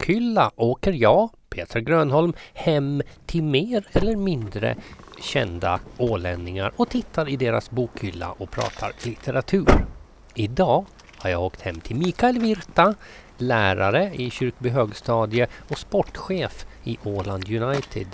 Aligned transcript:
bokhylla 0.00 0.50
åker 0.56 0.92
jag, 0.92 1.30
Peter 1.50 1.80
Grönholm, 1.80 2.32
hem 2.54 3.02
till 3.26 3.42
mer 3.42 3.86
eller 3.92 4.16
mindre 4.16 4.76
kända 5.20 5.80
ålänningar 5.98 6.72
och 6.76 6.88
tittar 6.88 7.28
i 7.28 7.36
deras 7.36 7.70
bokhylla 7.70 8.32
och 8.32 8.50
pratar 8.50 8.92
litteratur. 9.04 9.86
Idag 10.34 10.84
har 11.16 11.30
jag 11.30 11.42
åkt 11.42 11.60
hem 11.60 11.80
till 11.80 11.96
Mikael 11.96 12.38
Virta, 12.38 12.94
lärare 13.38 14.10
i 14.14 14.30
Kyrkby 14.30 14.68
högstadie 14.68 15.46
och 15.70 15.78
sportchef 15.78 16.66
i 16.84 16.98
Åland 17.04 17.50
United 17.50 18.06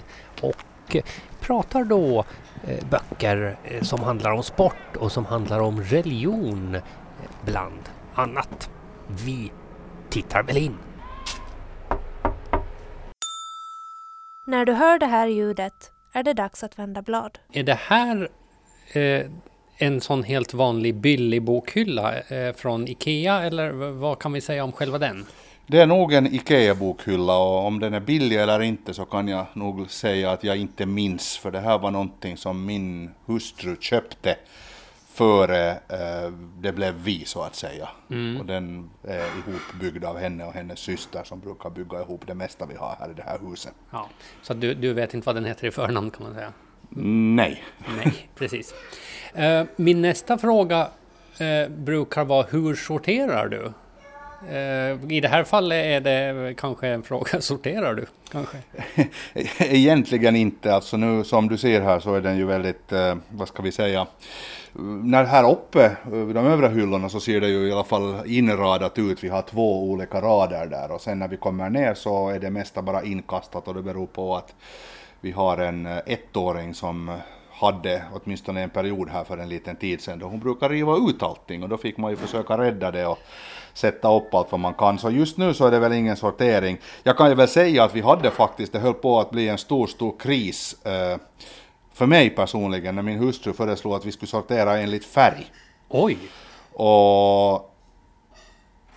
och 0.43 0.97
pratar 1.41 1.84
då 1.84 2.25
eh, 2.66 2.84
böcker 2.91 3.57
eh, 3.65 3.83
som 3.83 4.01
handlar 4.01 4.30
om 4.30 4.43
sport 4.43 4.97
och 4.98 5.12
som 5.12 5.25
handlar 5.25 5.61
om 5.61 5.83
religion 5.83 6.75
eh, 6.75 6.83
bland 7.45 7.83
annat. 8.15 8.71
Vi 9.25 9.53
tittar 10.11 10.43
väl 10.43 10.57
in. 10.57 10.77
När 14.49 14.65
du 14.65 14.73
hör 14.73 14.99
det 14.99 15.07
här 15.07 15.27
ljudet 15.27 15.91
är 16.13 16.23
det 16.23 16.33
dags 16.33 16.65
att 16.65 16.79
vända 16.79 17.03
blad. 17.03 17.39
Är 17.53 17.63
det 17.63 17.75
här 17.75 18.29
eh, 18.93 19.27
en 19.77 20.01
sån 20.01 20.23
helt 20.23 20.55
vanlig 20.55 20.95
billig 20.95 21.43
bokhylla 21.43 22.19
eh, 22.19 22.55
från 22.55 22.89
Ikea 22.89 23.43
eller 23.43 23.71
vad 23.91 24.19
kan 24.19 24.33
vi 24.33 24.41
säga 24.41 24.65
om 24.65 24.73
själva 24.73 24.99
den? 24.99 25.27
Det 25.67 25.81
är 25.81 25.87
nog 25.87 26.13
en 26.13 26.27
IKEA-bokhylla 26.27 27.37
och 27.39 27.67
om 27.67 27.81
den 27.81 27.95
är 27.95 28.01
billig 28.01 28.37
eller 28.37 28.63
inte 28.63 28.95
så 28.95 29.05
kan 29.05 29.29
jag 29.29 29.47
nog 29.53 29.91
säga 29.91 30.31
att 30.31 30.45
jag 30.45 30.57
inte 30.57 30.87
minns 30.87 31.39
för 31.39 31.51
det 31.51 31.61
här 31.61 31.79
var 31.79 31.91
någonting 31.91 32.37
som 32.37 32.65
min 32.65 33.10
hustru 33.27 33.77
köpte 33.81 34.37
före 35.17 35.71
eh, 35.71 36.33
det 36.59 36.73
blev 36.73 36.95
vi 36.95 37.25
så 37.25 37.43
att 37.43 37.55
säga. 37.55 37.89
Mm. 38.11 38.41
Och 38.41 38.47
den 38.47 38.91
är 39.05 39.25
ihopbyggd 39.39 40.05
av 40.05 40.19
henne 40.19 40.45
och 40.45 40.53
hennes 40.53 40.79
syster 40.79 41.25
som 41.25 41.41
brukar 41.41 41.71
bygga 41.71 42.01
ihop 42.01 42.27
det 42.27 42.35
mesta 42.35 42.67
vi 42.67 42.77
har 42.77 42.97
här 43.01 43.11
i 43.11 43.15
det 43.15 43.23
här 43.23 43.39
huset. 43.51 43.73
Ja, 43.91 44.09
så 44.43 44.55
du, 44.55 44.75
du 44.75 44.93
vet 44.93 45.15
inte 45.15 45.27
vad 45.27 45.35
den 45.35 45.45
heter 45.45 45.67
i 45.67 45.71
förnamn 45.71 46.11
kan 46.11 46.23
man 46.23 46.35
säga? 46.35 46.53
Nej. 46.89 47.65
Nej, 47.97 48.29
precis. 48.35 48.75
Uh, 49.39 49.63
min 49.77 50.03
nästa 50.03 50.39
fråga 50.39 50.89
uh, 51.41 51.69
brukar 51.69 52.25
vara 52.25 52.47
hur 52.51 52.75
sorterar 52.75 53.49
du? 53.49 53.73
Uh, 54.53 55.13
I 55.13 55.21
det 55.21 55.29
här 55.29 55.45
fallet 55.45 55.85
är 55.85 56.01
det 56.01 56.55
kanske 56.55 56.89
en 56.89 57.03
fråga, 57.03 57.41
sorterar 57.41 57.95
du? 57.95 58.07
Kanske? 58.33 58.59
Egentligen 59.59 60.37
inte, 60.37 60.75
alltså 60.75 60.97
nu 60.97 61.25
som 61.25 61.49
du 61.49 61.59
ser 61.59 61.81
här 61.81 62.01
så 62.01 62.15
är 62.15 62.21
den 62.21 62.37
ju 62.37 62.47
väldigt, 62.47 62.93
vad 63.29 63.49
ska 63.49 63.63
vi 63.63 63.73
säga, 63.73 64.06
när 65.03 65.25
här 65.25 65.50
uppe 65.50 65.97
vid 66.05 66.34
de 66.34 66.47
övre 66.47 66.69
hyllorna 66.69 67.09
så 67.09 67.21
ser 67.21 67.41
det 67.41 67.49
ju 67.49 67.69
i 67.69 67.72
alla 67.72 67.84
fall 67.84 68.22
inradat 68.27 68.99
ut. 68.99 69.25
Vi 69.25 69.28
har 69.28 69.43
två 69.43 69.82
olika 69.91 70.21
rader 70.21 70.66
där 70.66 70.91
och 70.91 71.00
sen 71.00 71.19
när 71.19 71.28
vi 71.28 71.37
kommer 71.37 71.71
ner 71.71 71.94
så 71.94 72.28
är 72.28 72.41
det 72.41 72.50
mesta 72.50 72.82
bara 72.82 73.03
inkastat 73.03 73.69
och 73.69 73.75
det 73.75 73.82
beror 73.82 74.06
på 74.06 74.37
att 74.37 74.54
vi 75.21 75.31
har 75.31 75.59
en 75.59 75.87
eh, 75.87 75.99
ettåring 76.06 76.75
som 76.75 77.09
eh, 77.09 77.15
hade 77.50 78.03
åtminstone 78.12 78.62
en 78.62 78.71
period 78.71 79.09
här 79.09 79.25
för 79.25 79.38
en 79.38 79.49
liten 79.49 79.77
tid 79.77 80.00
sedan 80.00 80.19
då 80.19 80.27
hon 80.27 80.41
brukar 80.41 80.69
riva 80.69 80.97
ut 80.97 81.22
allting 81.22 81.62
och 81.62 81.69
då 81.69 81.77
fick 81.77 81.97
man 81.97 82.10
ju 82.10 82.16
försöka 82.16 82.59
rädda 82.59 82.91
det 82.91 83.06
och 83.06 83.19
sätta 83.75 84.16
upp 84.16 84.34
allt 84.34 84.53
vad 84.53 84.60
man 84.60 84.75
kan. 84.75 84.99
Så 84.99 85.10
just 85.10 85.38
nu 85.38 85.54
så 85.54 85.66
är 85.66 85.71
det 85.71 85.78
väl 85.78 85.93
ingen 85.93 86.16
sortering. 86.16 86.78
Jag 87.03 87.16
kan 87.16 87.28
ju 87.28 87.34
väl 87.34 87.49
säga 87.49 87.84
att 87.84 87.94
vi 87.94 88.00
hade 88.00 88.31
faktiskt, 88.31 88.72
det 88.72 88.78
höll 88.78 88.94
på 88.94 89.21
att 89.21 89.31
bli 89.31 89.49
en 89.49 89.59
stor, 89.59 89.87
stor 89.87 90.19
kris 90.19 90.87
eh, 90.87 91.19
för 91.97 92.06
mig 92.06 92.31
personligen 92.31 92.94
när 92.94 93.03
min 93.03 93.19
hustru 93.19 93.53
föreslog 93.53 93.94
att 93.94 94.05
vi 94.05 94.12
skulle 94.12 94.28
sortera 94.28 94.78
enligt 94.78 95.05
färg. 95.05 95.47
Oj! 95.88 96.19
Och 96.72 97.72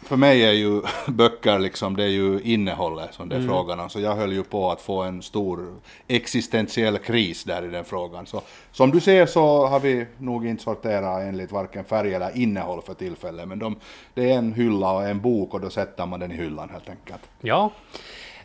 för 0.03 0.15
mig 0.15 0.43
är 0.43 0.51
ju 0.51 0.81
böcker 1.07 1.59
liksom, 1.59 1.95
det 1.95 2.03
är 2.03 2.07
ju 2.07 2.41
innehållet 2.41 3.13
som 3.13 3.29
det 3.29 3.35
är 3.35 3.39
mm. 3.39 3.49
frågan 3.49 3.79
om. 3.79 3.89
Så 3.89 3.99
jag 3.99 4.15
höll 4.15 4.33
ju 4.33 4.43
på 4.43 4.71
att 4.71 4.81
få 4.81 5.01
en 5.01 5.21
stor 5.21 5.75
existentiell 6.07 6.97
kris 6.97 7.43
där 7.43 7.65
i 7.65 7.67
den 7.67 7.85
frågan. 7.85 8.25
Så 8.25 8.41
som 8.71 8.91
du 8.91 8.99
ser 8.99 9.25
så 9.25 9.67
har 9.67 9.79
vi 9.79 10.05
nog 10.17 10.47
inte 10.47 10.63
sorterat 10.63 11.21
enligt 11.21 11.51
varken 11.51 11.85
färg 11.85 12.13
eller 12.13 12.37
innehåll 12.37 12.81
för 12.81 12.93
tillfället. 12.93 13.47
Men 13.47 13.59
de, 13.59 13.75
det 14.13 14.31
är 14.31 14.37
en 14.37 14.53
hylla 14.53 14.91
och 14.91 15.03
en 15.03 15.21
bok 15.21 15.53
och 15.53 15.61
då 15.61 15.69
sätter 15.69 16.05
man 16.05 16.19
den 16.19 16.31
i 16.31 16.35
hyllan 16.35 16.69
helt 16.69 16.89
enkelt. 16.89 17.21
Ja. 17.41 17.71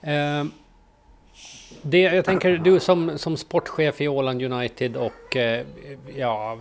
Uh 0.07 0.45
det, 1.83 2.01
jag 2.01 2.25
tänker, 2.25 2.57
du 2.57 2.81
som, 2.81 3.19
som 3.19 3.37
sportchef 3.37 4.01
i 4.01 4.09
Åland 4.09 4.43
United 4.43 4.97
och 4.97 5.37
eh, 5.37 5.65
ja, 6.17 6.59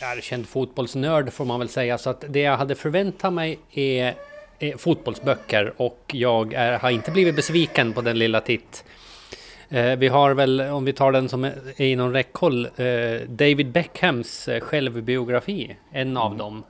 erkänd 0.00 0.48
fotbollsnörd 0.48 1.32
får 1.32 1.44
man 1.44 1.58
väl 1.58 1.68
säga. 1.68 1.98
Så 1.98 2.10
att 2.10 2.24
det 2.28 2.40
jag 2.40 2.56
hade 2.56 2.74
förväntat 2.74 3.32
mig 3.32 3.58
är, 3.72 4.14
är 4.58 4.76
fotbollsböcker 4.76 5.72
och 5.76 6.10
jag 6.12 6.52
är, 6.54 6.78
har 6.78 6.90
inte 6.90 7.10
blivit 7.10 7.36
besviken 7.36 7.92
på 7.92 8.00
den 8.00 8.18
lilla 8.18 8.40
titt. 8.40 8.84
Eh, 9.68 9.96
vi 9.96 10.08
har 10.08 10.34
väl, 10.34 10.60
om 10.60 10.84
vi 10.84 10.92
tar 10.92 11.12
den 11.12 11.28
som 11.28 11.44
är 11.44 11.80
inom 11.80 12.12
räckhåll, 12.12 12.64
eh, 12.64 13.28
David 13.28 13.72
Beckhams 13.72 14.48
eh, 14.48 14.60
självbiografi. 14.60 15.76
En 15.92 16.16
av 16.16 16.26
mm. 16.26 16.38
dem. 16.38 16.64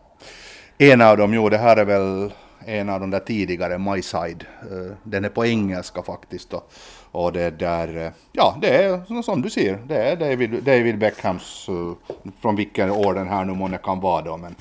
En 0.78 1.00
av 1.00 1.16
dem, 1.16 1.34
jo 1.34 1.48
det 1.48 1.58
här 1.58 1.76
är 1.76 1.84
väl 1.84 2.32
en 2.66 2.88
av 2.88 3.00
de 3.00 3.10
där 3.10 3.20
tidigare, 3.20 3.78
My 3.78 4.02
Side. 4.02 4.44
Eh, 4.62 4.96
den 5.02 5.24
är 5.24 5.28
på 5.28 5.46
engelska 5.46 6.02
faktiskt. 6.02 6.52
Och, 6.52 6.72
och 7.10 7.32
det 7.32 7.50
där, 7.50 7.96
eh, 7.96 8.12
ja 8.32 8.58
det 8.60 8.84
är 8.84 9.22
som 9.22 9.42
du 9.42 9.50
ser, 9.50 9.78
det 9.86 9.96
är 9.96 10.16
David, 10.16 10.62
David 10.62 10.98
Beckhams, 10.98 11.68
eh, 11.68 12.14
från 12.40 12.56
vilken 12.56 12.90
år 12.90 13.14
den 13.14 13.28
här 13.28 13.44
nu 13.44 13.54
månne 13.54 13.78
kan 13.78 14.00
vara 14.00 14.22
då. 14.22 14.36
Men 14.36 14.54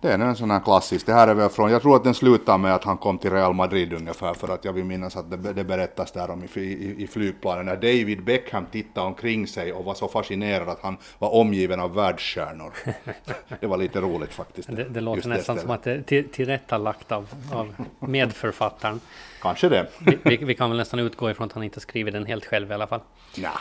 det 0.00 0.12
är 0.12 0.18
en 0.18 0.36
sån 0.36 0.50
här 0.50 0.60
klassisk. 0.60 1.06
Det 1.06 1.12
här 1.12 1.28
är 1.28 1.34
väl 1.34 1.48
från, 1.48 1.70
jag 1.70 1.82
tror 1.82 1.96
att 1.96 2.04
den 2.04 2.14
slutar 2.14 2.58
med 2.58 2.74
att 2.74 2.84
han 2.84 2.98
kom 2.98 3.18
till 3.18 3.30
Real 3.30 3.54
Madrid 3.54 3.92
ungefär, 3.92 4.34
för 4.34 4.48
att 4.48 4.64
jag 4.64 4.72
vill 4.72 4.84
minnas 4.84 5.16
att 5.16 5.30
det, 5.30 5.52
det 5.52 5.64
berättas 5.64 6.12
där 6.12 6.30
om 6.30 6.44
i, 6.54 6.60
i, 6.60 7.02
i 7.02 7.06
flygplanen, 7.06 7.66
när 7.66 7.76
David 7.76 8.24
Beckham 8.24 8.66
tittade 8.66 9.06
omkring 9.06 9.46
sig 9.46 9.72
och 9.72 9.84
var 9.84 9.94
så 9.94 10.08
fascinerad 10.08 10.68
att 10.68 10.80
han 10.82 10.96
var 11.18 11.34
omgiven 11.34 11.80
av 11.80 11.94
världsstjärnor. 11.94 12.72
det 13.60 13.66
var 13.66 13.76
lite 13.76 14.00
roligt 14.00 14.32
faktiskt. 14.32 14.76
Det, 14.76 14.84
det 14.84 15.00
låter 15.00 15.28
nästan 15.28 15.56
det 15.56 15.62
som 15.62 15.70
att 15.70 15.82
det 15.82 15.92
är 15.92 16.02
till, 16.02 16.28
tillrättalagt 16.28 17.12
av, 17.12 17.28
av 17.52 17.74
medförfattaren. 18.00 19.00
Kanske 19.42 19.68
det. 19.68 19.86
vi, 19.98 20.18
vi, 20.24 20.36
vi, 20.36 20.54
kan 20.54 20.70
väl 20.70 20.78
nästan 20.78 21.00
utgå 21.00 21.30
ifrån 21.30 21.46
att 21.46 21.52
han 21.52 21.62
inte 21.62 21.80
skrivit 21.80 22.14
den 22.14 22.26
helt 22.26 22.44
själv 22.44 22.70
i 22.70 22.74
alla 22.74 22.86
fall. 22.86 23.00
Ja. 23.34 23.52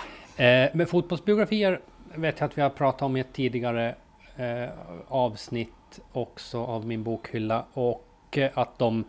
Eh, 0.43 0.69
men 0.73 0.87
fotbollsbiografier 0.87 1.79
vet 2.15 2.39
jag 2.39 2.47
att 2.47 2.57
vi 2.57 2.61
har 2.61 2.69
pratat 2.69 3.01
om 3.01 3.17
i 3.17 3.19
ett 3.19 3.33
tidigare 3.33 3.95
eh, 4.35 4.69
avsnitt 5.07 5.73
också 6.11 6.63
av 6.63 6.85
min 6.85 7.03
bokhylla 7.03 7.65
och 7.73 8.03
eh, 8.31 8.49
att 8.53 8.79
de 8.79 9.03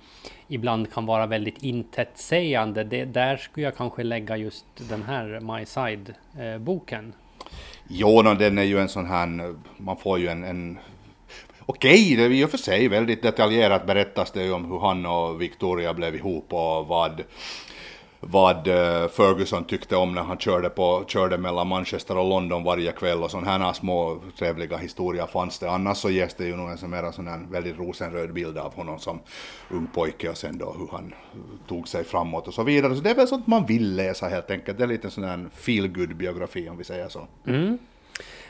ibland 0.49 0.93
kan 0.93 1.06
vara 1.06 1.27
väldigt 1.27 1.62
intetsägande. 1.62 2.84
Det, 2.84 3.05
där 3.05 3.37
skulle 3.37 3.66
jag 3.66 3.77
kanske 3.77 4.03
lägga 4.03 4.37
just 4.37 4.65
den 4.77 5.03
här 5.03 5.41
My 5.41 5.66
Side-boken. 5.66 7.05
Eh, 7.05 7.50
jo, 7.89 8.22
den 8.22 8.59
är 8.59 8.62
ju 8.62 8.78
en 8.78 8.89
sån 8.89 9.06
här, 9.06 9.55
man 9.77 9.97
får 9.97 10.19
ju 10.19 10.28
en, 10.28 10.44
en 10.44 10.78
Okej, 11.71 12.16
det 12.16 12.22
är 12.22 12.31
i 12.31 12.44
och 12.44 12.50
för 12.50 12.59
sig 12.59 12.89
väldigt 12.89 13.22
detaljerat 13.22 13.87
berättas 13.87 14.31
det 14.31 14.45
ju 14.45 14.53
om 14.53 14.65
hur 14.65 14.78
han 14.78 15.06
och 15.06 15.43
Victoria 15.43 15.95
blev 15.95 16.15
ihop 16.15 16.53
och 16.53 16.87
vad 16.87 17.22
vad 18.20 18.68
eh, 18.68 19.08
Ferguson 19.08 19.64
tyckte 19.64 19.96
om 19.96 20.14
när 20.14 20.22
han 20.22 20.38
körde, 20.38 20.68
på, 20.68 21.04
körde 21.06 21.38
mellan 21.38 21.66
Manchester 21.66 22.18
och 22.18 22.28
London 22.28 22.64
varje 22.64 22.92
kväll 22.92 23.22
och 23.22 23.30
sådana 23.30 23.50
här 23.50 23.72
små 23.72 24.20
trevliga 24.38 24.76
historier 24.76 25.26
fanns 25.26 25.58
det. 25.58 25.70
Annars 25.70 25.96
så 25.96 26.10
ges 26.10 26.34
det 26.34 26.46
ju 26.46 26.56
nog 26.56 26.70
en 26.70 26.78
sån 26.78 26.92
här, 26.92 27.12
sån 27.12 27.26
här 27.26 27.40
väldigt 27.50 27.78
rosenröd 27.78 28.32
bild 28.32 28.58
av 28.58 28.74
honom 28.74 28.98
som 28.98 29.20
ung 29.70 29.86
pojke 29.94 30.30
och 30.30 30.36
sen 30.36 30.58
då 30.58 30.74
hur 30.78 30.88
han 30.92 31.14
tog 31.68 31.88
sig 31.88 32.04
framåt 32.04 32.48
och 32.48 32.54
så 32.54 32.62
vidare. 32.62 32.94
Så 32.94 33.00
det 33.00 33.10
är 33.10 33.14
väl 33.14 33.28
sånt 33.28 33.46
man 33.46 33.66
vill 33.66 33.96
läsa 33.96 34.28
helt 34.28 34.50
enkelt. 34.50 34.78
Det 34.78 34.84
är 34.84 34.88
lite 34.88 35.10
sån 35.10 35.24
här 35.24 35.48
feel 35.54 35.88
good 35.88 36.16
biografi 36.16 36.68
om 36.68 36.78
vi 36.78 36.84
säger 36.84 37.09
så. 37.09 37.26
Mm. 37.47 37.78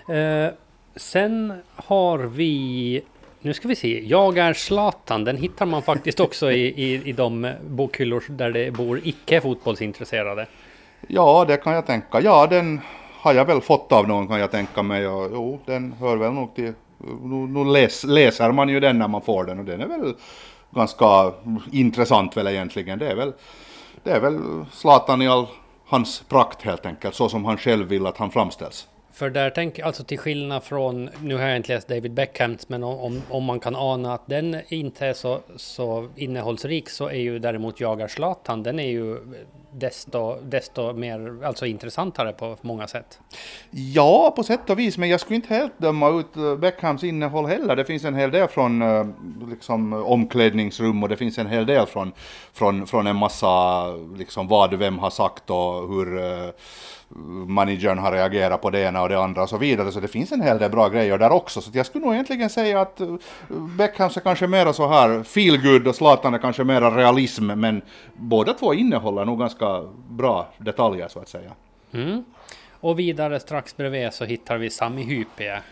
Eh, 0.09 0.53
sen 0.97 1.53
har 1.77 2.19
vi 2.19 3.03
nu 3.41 3.55
ska 3.55 3.69
vi 3.69 3.77
se. 3.77 4.07
Jag 4.07 4.39
är 4.39 4.53
Zlatan. 4.53 5.25
Den 5.25 5.37
hittar 5.37 5.67
man 5.67 5.83
faktiskt 5.83 6.21
också 6.21 6.53
i, 6.53 6.67
i, 6.67 7.09
i 7.09 7.13
de 7.13 7.53
bokhyllor 7.69 8.25
där 8.29 8.51
det 8.51 8.71
bor 8.71 9.01
icke 9.05 9.41
fotbollsintresserade. 9.41 10.47
Ja, 11.07 11.45
det 11.49 11.57
kan 11.57 11.73
jag 11.73 11.87
tänka. 11.87 12.21
Ja, 12.21 12.47
den 12.47 12.81
har 13.21 13.35
jag 13.35 13.45
väl 13.45 13.61
fått 13.61 13.93
av 13.93 14.09
någon 14.09 14.29
kan 14.29 14.41
jag 14.41 14.51
tänka 14.51 14.83
mig. 14.83 15.09
Och, 15.09 15.31
jo, 15.33 15.61
den 15.65 15.93
hör 15.93 16.17
väl 16.17 16.33
nog 16.33 16.55
till... 16.55 16.73
Nu, 17.23 17.35
nu 17.35 17.65
läs, 17.65 18.05
läser 18.05 18.53
man 18.53 18.69
ju 18.69 18.81
den 18.81 18.99
när 18.99 19.09
man 19.09 19.23
får 19.23 19.45
den 19.45 19.59
och 19.59 19.65
den 19.65 19.81
är 19.81 19.87
väl 19.87 20.15
ganska 20.71 21.33
intressant 21.73 22.37
väl 22.37 22.47
egentligen. 22.47 22.99
Det 22.99 23.11
är 23.11 23.17
väl, 23.17 23.33
det 24.03 24.11
är 24.11 24.21
väl 24.21 24.39
Zlatan 24.73 25.23
i 25.23 25.29
all 25.29 25.47
hans 25.87 26.23
prakt 26.29 26.63
helt 26.63 26.87
enkelt, 26.87 27.15
så 27.15 27.29
som 27.29 27.45
han 27.45 27.59
själv 27.59 27.87
vill 27.87 28.07
att 28.07 28.17
han 28.17 28.31
framställs. 28.31 28.89
För 29.19 29.31
där 29.31 29.51
tänker 29.51 29.85
alltså 29.85 30.05
till 30.05 30.19
skillnad 30.19 30.65
från, 30.65 31.11
nu 31.23 31.35
har 31.35 31.43
jag 31.49 31.57
inte 31.57 31.75
läst 31.75 31.89
David 31.89 32.13
Beckhams, 32.13 32.69
men 32.69 32.85
om, 32.85 33.23
om 33.31 33.45
man 33.45 33.61
kan 33.61 33.77
ana 33.77 34.15
att 34.15 34.27
den 34.27 34.57
inte 34.69 35.07
är 35.07 35.13
så, 35.13 35.41
så 35.57 36.09
innehållsrik 36.17 36.91
så 36.91 37.09
är 37.09 37.19
ju 37.19 37.39
däremot 37.39 37.81
Jagar 37.81 38.09
Zlatan, 38.09 38.63
den 38.63 38.79
är 38.79 38.89
ju 38.89 39.19
desto, 39.79 40.41
desto 40.41 40.93
mer 40.93 41.45
alltså 41.45 41.67
intressantare 41.67 42.33
på 42.33 42.57
många 42.61 42.87
sätt. 42.87 43.21
Ja, 43.71 44.33
på 44.37 44.43
sätt 44.43 44.71
och 44.71 44.79
vis, 44.79 44.99
men 44.99 45.09
jag 45.09 45.21
skulle 45.21 45.37
inte 45.37 45.55
helt 45.55 45.79
döma 45.79 46.09
ut 46.09 46.37
eh, 46.37 46.57
Beckhams 46.57 47.05
innehåll 47.05 47.47
heller. 47.47 47.77
Det 47.77 47.85
finns 47.85 48.05
en 48.05 48.15
hel 48.15 48.31
del 48.31 48.49
från 48.49 48.83
eh, 48.83 49.07
liksom, 49.49 49.93
omklädningsrum 49.93 51.03
och 51.03 51.09
det 51.09 51.17
finns 51.17 51.39
en 51.39 51.47
hel 51.47 51.67
del 51.67 51.87
från, 51.87 52.13
från, 52.53 52.87
från 52.87 53.07
en 53.07 53.17
massa 53.17 53.87
liksom, 54.17 54.49
vad 54.49 54.75
vem 54.75 54.99
har 54.99 55.11
sagt 55.11 55.51
och 55.51 55.89
hur 55.89 56.17
uh, 56.17 56.51
managern 57.47 57.99
har 57.99 58.13
reagerat 58.13 58.63
på 58.63 58.71
det 58.71 58.81
ena 58.81 59.03
och 59.03 59.09
det 59.09 59.21
andra 59.21 59.43
och 59.43 59.49
så 59.49 59.59
vidare. 59.59 59.93
Så 59.93 60.01
det 60.01 60.09
finns 60.09 60.33
en 60.33 60.43
hel 60.43 60.59
del 60.59 60.71
bra 60.71 60.89
grejer 60.89 61.19
där 61.19 61.33
också. 61.33 61.61
Så 61.61 61.71
jag 61.75 61.87
skulle 61.87 62.05
nog 62.05 62.15
egentligen 62.15 62.51
säga 62.51 62.81
att 62.81 63.01
Beckhams 63.49 64.17
är 64.17 64.21
kanske 64.21 64.47
mera 64.47 64.73
så 64.73 64.89
här 64.89 65.23
feel 65.23 65.63
good 65.63 65.89
och 65.89 65.95
Zlatan 65.95 66.35
är 66.35 66.39
kanske 66.39 66.65
mera 66.65 66.97
realism. 66.97 67.47
Men 67.47 67.83
båda 68.13 68.55
två 68.55 68.75
innehåller 68.75 69.25
nog 69.25 69.39
ganska 69.39 69.68
bra 70.09 70.49
detaljer 70.59 71.09
så 71.09 71.21
att 71.21 71.29
säga. 71.29 71.51
Mm. 71.93 72.25
Och 72.81 72.99
vidare 72.99 73.41
strax 73.41 73.77
bredvid 73.77 74.13
så 74.13 74.25
hittar 74.25 74.59
vi 74.59 74.71
Sami 74.71 75.03
Hypie. 75.03 75.63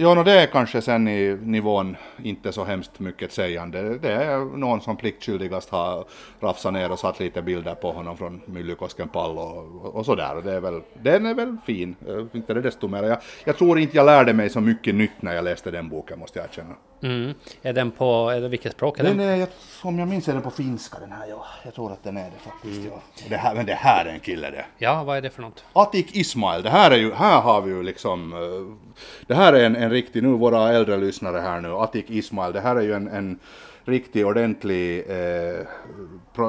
Ja, 0.00 0.14
no, 0.14 0.22
det 0.22 0.32
är 0.32 0.46
kanske 0.46 0.82
sen 0.82 1.08
i 1.08 1.38
nivån 1.42 1.96
inte 2.22 2.52
så 2.52 2.64
hemskt 2.64 2.98
mycket 3.00 3.32
sägande. 3.32 3.98
Det 3.98 4.12
är 4.12 4.38
någon 4.38 4.80
som 4.80 4.96
pliktskyldigast 4.96 5.70
har 5.70 6.04
rafsat 6.40 6.72
ner 6.72 6.92
och 6.92 6.98
satt 6.98 7.20
lite 7.20 7.42
bilder 7.42 7.74
på 7.74 7.92
honom 7.92 8.16
från 8.16 8.40
Myllykosken 8.46 9.08
pall 9.08 9.38
och, 9.38 9.94
och 9.94 10.06
sådär. 10.06 10.42
Det 10.44 10.52
är 10.52 10.60
väl, 10.60 10.80
den 11.02 11.26
är 11.26 11.34
väl 11.34 11.56
fin, 11.64 11.96
inte 12.32 12.54
det 12.54 12.60
desto 12.60 12.88
mer. 12.88 13.02
Jag, 13.02 13.18
jag 13.44 13.56
tror 13.56 13.78
inte 13.78 13.96
jag 13.96 14.06
lärde 14.06 14.32
mig 14.32 14.50
så 14.50 14.60
mycket 14.60 14.94
nytt 14.94 15.22
när 15.22 15.34
jag 15.34 15.44
läste 15.44 15.70
den 15.70 15.88
boken, 15.88 16.18
måste 16.18 16.38
jag 16.38 16.48
erkänna. 16.48 16.74
Mm. 17.02 17.34
Är 17.62 17.72
den 17.72 17.90
på, 17.90 18.30
är 18.30 18.40
det, 18.40 18.48
vilket 18.48 18.72
språk 18.72 18.98
är 18.98 19.04
den? 19.04 19.16
den? 19.16 19.28
Är, 19.28 19.36
jag, 19.36 19.48
om 19.82 19.98
jag 19.98 20.08
minns 20.08 20.28
är 20.28 20.32
den 20.32 20.42
på 20.42 20.50
finska 20.50 20.98
den 20.98 21.12
här, 21.12 21.26
ja. 21.28 21.46
Jag 21.64 21.74
tror 21.74 21.92
att 21.92 22.04
den 22.04 22.16
är 22.16 22.24
det 22.24 22.50
faktiskt, 22.50 22.78
mm. 22.78 22.90
ja. 22.92 23.00
Det 23.28 23.36
här, 23.36 23.54
men 23.54 23.66
det 23.66 23.74
här 23.74 24.04
är 24.04 24.12
en 24.12 24.20
kille 24.20 24.50
det. 24.50 24.64
Ja, 24.78 25.04
vad 25.04 25.16
är 25.16 25.20
det 25.20 25.30
för 25.30 25.42
något? 25.42 25.64
Atik 25.72 26.16
Ismail, 26.16 26.62
det 26.62 26.70
här 26.70 26.90
är 26.90 26.96
ju, 26.96 27.12
här 27.12 27.40
har 27.40 27.62
vi 27.62 27.70
ju 27.70 27.82
liksom, 27.82 28.32
eh, 28.32 28.88
det 29.26 29.34
här 29.34 29.52
är 29.52 29.64
en, 29.66 29.76
en 29.76 29.90
riktig, 29.90 30.22
nu 30.22 30.28
våra 30.28 30.72
äldre 30.72 30.96
lyssnare 30.96 31.38
här 31.38 31.60
nu, 31.60 31.72
Atik 31.72 32.10
Ismail, 32.10 32.52
det 32.52 32.60
här 32.60 32.76
är 32.76 32.82
ju 32.82 32.92
en, 32.92 33.08
en 33.08 33.38
riktig 33.84 34.26
ordentlig, 34.26 34.98
eh, 34.98 35.66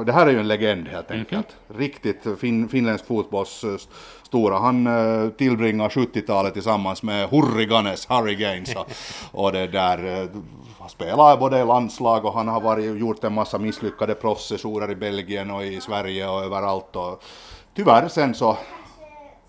det 0.06 0.12
här 0.12 0.28
är 0.28 0.32
ju 0.32 0.40
en 0.40 0.48
legend 0.48 0.88
helt 0.88 1.10
mhm. 1.10 1.20
enkelt. 1.20 1.48
Mm 1.48 1.80
-hmm. 1.80 1.80
Riktigt 1.80 2.40
fin, 2.40 2.70
finländsk 2.70 3.06
fotbolls 3.06 3.66
stora. 4.30 4.60
Han 4.60 4.88
eh, 4.88 5.30
tillbringar 5.30 5.90
70-talet 5.90 6.54
tillsammans 6.54 7.04
med 7.04 7.30
Hurriganes, 7.30 8.08
Harry 8.08 8.36
Gaines 8.36 8.76
och, 8.76 8.88
och 9.32 9.52
det 9.52 9.68
där. 9.68 10.22
Eh, 10.22 10.30
spelar 10.90 11.38
både 11.38 11.60
i 11.60 11.66
landslag 11.66 12.26
och 12.26 12.34
han 12.34 12.48
har 12.48 12.62
varit, 12.62 13.00
gjort 13.00 13.24
en 13.24 13.34
massa 13.34 13.58
misslyckade 13.58 14.16
proffssessioner 14.16 14.92
i 14.92 14.96
Belgien 14.96 15.52
och 15.52 15.64
i 15.64 15.82
Sverige 15.82 16.30
och 16.30 16.44
överallt. 16.44 16.96
Och 16.96 17.24
tyvärr 17.76 18.08
sen 18.08 18.36
så 18.36 18.58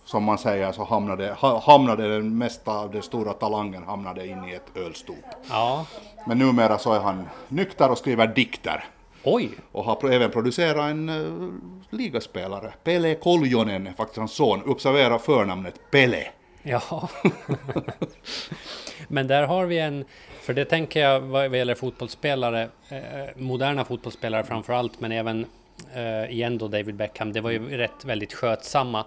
som 0.04 0.24
man 0.24 0.38
säger 0.38 0.72
så 0.72 0.84
hamnade, 0.84 1.36
hamnade 1.62 2.08
den 2.08 2.38
mesta 2.38 2.72
av 2.72 2.90
den 2.90 3.02
stora 3.02 3.32
talangen 3.32 3.82
hamnade 3.82 4.26
in 4.26 4.44
i 4.44 4.54
ett 4.54 4.76
ölstop. 4.76 5.24
Ja. 5.50 5.86
Men 6.26 6.38
numera 6.38 6.78
så 6.78 6.92
är 6.92 7.00
han 7.00 7.28
nykter 7.48 7.90
och 7.90 7.98
skriver 7.98 8.26
dikter. 8.26 8.84
Oj! 9.24 9.50
Och 9.72 9.84
har 9.84 10.10
även 10.10 10.30
producerat 10.30 10.90
en 10.90 11.08
uh, 11.08 11.52
ligaspelare. 11.90 12.72
Pele 12.84 13.14
Koljonen 13.14 13.94
faktiskt 13.94 14.18
hans 14.18 14.32
son. 14.32 14.62
Observera 14.62 15.18
förnamnet 15.18 15.90
Pele. 15.90 16.26
Ja. 16.62 17.08
Men 19.08 19.26
där 19.26 19.42
har 19.42 19.66
vi 19.66 19.78
en, 19.78 20.04
för 20.40 20.54
det 20.54 20.64
tänker 20.64 21.00
jag 21.00 21.20
vad 21.20 21.56
gäller 21.56 21.74
fotbollsspelare, 21.74 22.68
eh, 22.88 22.98
moderna 23.36 23.84
fotbollsspelare 23.84 24.44
framför 24.44 24.72
allt, 24.72 25.00
men 25.00 25.12
även 25.12 25.46
eh, 25.94 26.30
igen 26.30 26.58
då 26.58 26.68
David 26.68 26.94
Beckham, 26.94 27.32
det 27.32 27.40
var 27.40 27.50
ju 27.50 27.76
rätt 27.76 28.04
väldigt 28.04 28.32
skötsamma 28.32 29.06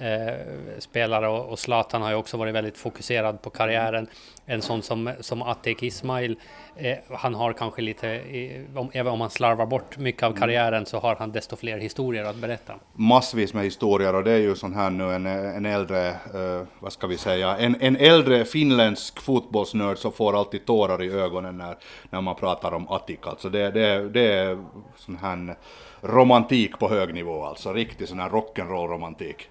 eh, 0.00 0.78
spelare 0.78 1.28
och, 1.28 1.48
och 1.48 1.58
Zlatan 1.58 2.02
har 2.02 2.10
ju 2.10 2.16
också 2.16 2.36
varit 2.36 2.54
väldigt 2.54 2.78
fokuserad 2.78 3.42
på 3.42 3.50
karriären. 3.50 4.06
En 4.46 4.62
sån 4.62 4.82
som, 4.82 5.12
som 5.20 5.42
Atek 5.42 5.82
Ismail, 5.82 6.36
eh, 6.76 6.96
han 7.10 7.34
har 7.34 7.52
kanske 7.52 7.82
lite, 7.82 8.10
eh, 8.10 8.78
om, 8.78 8.90
även 8.92 9.12
om 9.12 9.20
han 9.20 9.30
slarvar 9.30 9.66
bort 9.66 9.98
mycket 9.98 10.22
av 10.22 10.32
karriären 10.32 10.86
så 10.86 10.98
har 10.98 11.16
han 11.16 11.32
desto 11.32 11.56
fler 11.56 11.78
historier 11.78 12.24
att 12.24 12.36
berätta. 12.36 12.74
Massvis 12.92 13.54
med 13.54 13.64
historier 13.64 14.14
och 14.14 14.24
det 14.24 14.32
är 14.32 14.38
ju 14.38 14.54
sån 14.54 14.74
här 14.74 14.90
nu 14.90 15.12
en, 15.12 15.26
en 15.26 15.66
äldre, 15.66 16.08
eh, 16.08 16.66
vad 16.78 16.92
ska 16.92 17.06
vi 17.06 17.16
säga, 17.16 17.56
en, 17.56 17.76
en 17.80 17.96
äldre 17.96 18.44
finländsk 18.44 19.20
fotbollsnörd 19.20 19.98
som 19.98 20.12
får 20.12 20.38
alltid 20.38 20.66
tårar 20.66 21.02
i 21.02 21.10
ögonen 21.10 21.58
när, 21.58 21.76
när 22.10 22.20
man 22.20 22.34
pratar 22.34 22.74
om 22.74 22.88
Atik. 22.88 23.26
Alltså 23.26 23.48
det, 23.48 23.70
det, 23.70 24.08
det 24.08 24.32
är 24.32 24.64
sån 24.96 25.16
här 25.16 25.56
romantik 26.00 26.78
på 26.78 26.88
hög 26.88 27.14
nivå 27.14 27.44
alltså, 27.44 27.72
riktig 27.72 28.08
sån 28.08 28.20
här 28.20 28.28
rock'n'roll 28.28 28.88
romantik. 28.88 29.48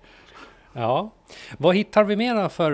Ja, 0.74 1.12
vad 1.57 1.75
hittar 1.75 2.04
vi 2.04 2.16
mera 2.16 2.50
för, 2.50 2.71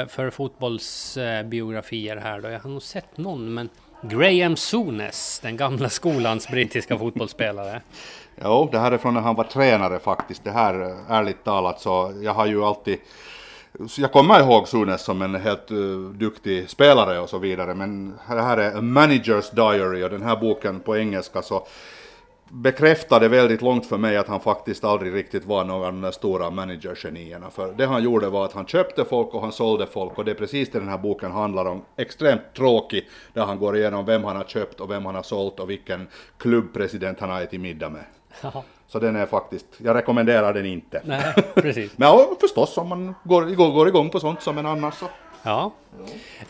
eh, 0.00 0.06
för 0.06 0.30
fotbollsbiografier 0.30 2.16
här 2.16 2.40
då? 2.40 2.48
Jag 2.48 2.60
har 2.60 2.70
nog 2.70 2.82
sett 2.82 3.16
någon, 3.16 3.54
men 3.54 3.68
Graham 4.02 4.56
Souness, 4.56 5.40
den 5.42 5.56
gamla 5.56 5.88
skolans 5.88 6.48
brittiska 6.48 6.98
fotbollsspelare. 6.98 7.82
Jo, 8.42 8.68
det 8.72 8.78
här 8.78 8.92
är 8.92 8.98
från 8.98 9.14
när 9.14 9.20
han 9.20 9.34
var 9.34 9.44
tränare 9.44 9.98
faktiskt. 9.98 10.44
Det 10.44 10.50
här, 10.50 10.80
eh, 10.80 11.10
ärligt 11.10 11.44
talat, 11.44 11.80
så 11.80 12.12
jag 12.22 12.34
har 12.34 12.46
ju 12.46 12.64
alltid 12.64 12.98
jag 13.98 14.12
kommer 14.12 14.40
ihåg 14.40 14.68
Sunes 14.68 15.04
som 15.04 15.22
en 15.22 15.34
helt 15.34 15.70
uh, 15.70 16.10
duktig 16.10 16.70
spelare 16.70 17.20
och 17.20 17.28
så 17.28 17.38
vidare, 17.38 17.74
men 17.74 18.18
det 18.28 18.42
här 18.42 18.56
är 18.56 18.76
A 18.76 18.80
Manager's 18.80 19.54
Diary 19.54 20.04
och 20.04 20.10
den 20.10 20.22
här 20.22 20.36
boken 20.36 20.80
på 20.80 20.96
engelska 20.96 21.42
så 21.42 21.66
bekräftade 22.48 23.28
väldigt 23.28 23.62
långt 23.62 23.86
för 23.86 23.98
mig 23.98 24.16
att 24.16 24.28
han 24.28 24.40
faktiskt 24.40 24.84
aldrig 24.84 25.14
riktigt 25.14 25.44
var 25.44 25.64
någon 25.64 25.96
av 25.96 26.02
de 26.02 26.12
stora 26.12 26.50
managergenierna. 26.50 27.50
För 27.50 27.72
det 27.72 27.86
han 27.86 28.02
gjorde 28.02 28.28
var 28.28 28.44
att 28.44 28.52
han 28.52 28.66
köpte 28.66 29.04
folk 29.04 29.34
och 29.34 29.40
han 29.40 29.52
sålde 29.52 29.86
folk 29.86 30.18
och 30.18 30.24
det 30.24 30.30
är 30.30 30.34
precis 30.34 30.70
det 30.70 30.78
den 30.78 30.88
här 30.88 30.98
boken 30.98 31.30
handlar 31.30 31.64
om. 31.64 31.82
Extremt 31.96 32.42
tråkig, 32.56 33.08
där 33.32 33.44
han 33.44 33.58
går 33.58 33.76
igenom 33.76 34.04
vem 34.04 34.24
han 34.24 34.36
har 34.36 34.44
köpt 34.44 34.80
och 34.80 34.90
vem 34.90 35.06
han 35.06 35.14
har 35.14 35.22
sålt 35.22 35.60
och 35.60 35.70
vilken 35.70 36.08
klubbpresident 36.38 37.20
han 37.20 37.30
har 37.30 37.42
ätit 37.42 37.60
middag 37.60 37.88
med. 37.88 38.04
Så 38.88 38.98
den 38.98 39.16
är 39.16 39.26
faktiskt, 39.26 39.66
jag 39.78 39.96
rekommenderar 39.96 40.54
den 40.54 40.66
inte. 40.66 41.02
Nej, 41.04 41.34
precis. 41.54 41.92
Men 41.98 42.08
ja, 42.08 42.36
förstås 42.40 42.78
om 42.78 42.88
man 42.88 43.14
går, 43.24 43.42
går, 43.42 43.70
går 43.70 43.88
igång 43.88 44.10
på 44.10 44.20
sånt 44.20 44.42
som 44.42 44.58
en 44.58 44.66
annars 44.66 44.94
så 44.94 45.06
Ja. 45.42 45.72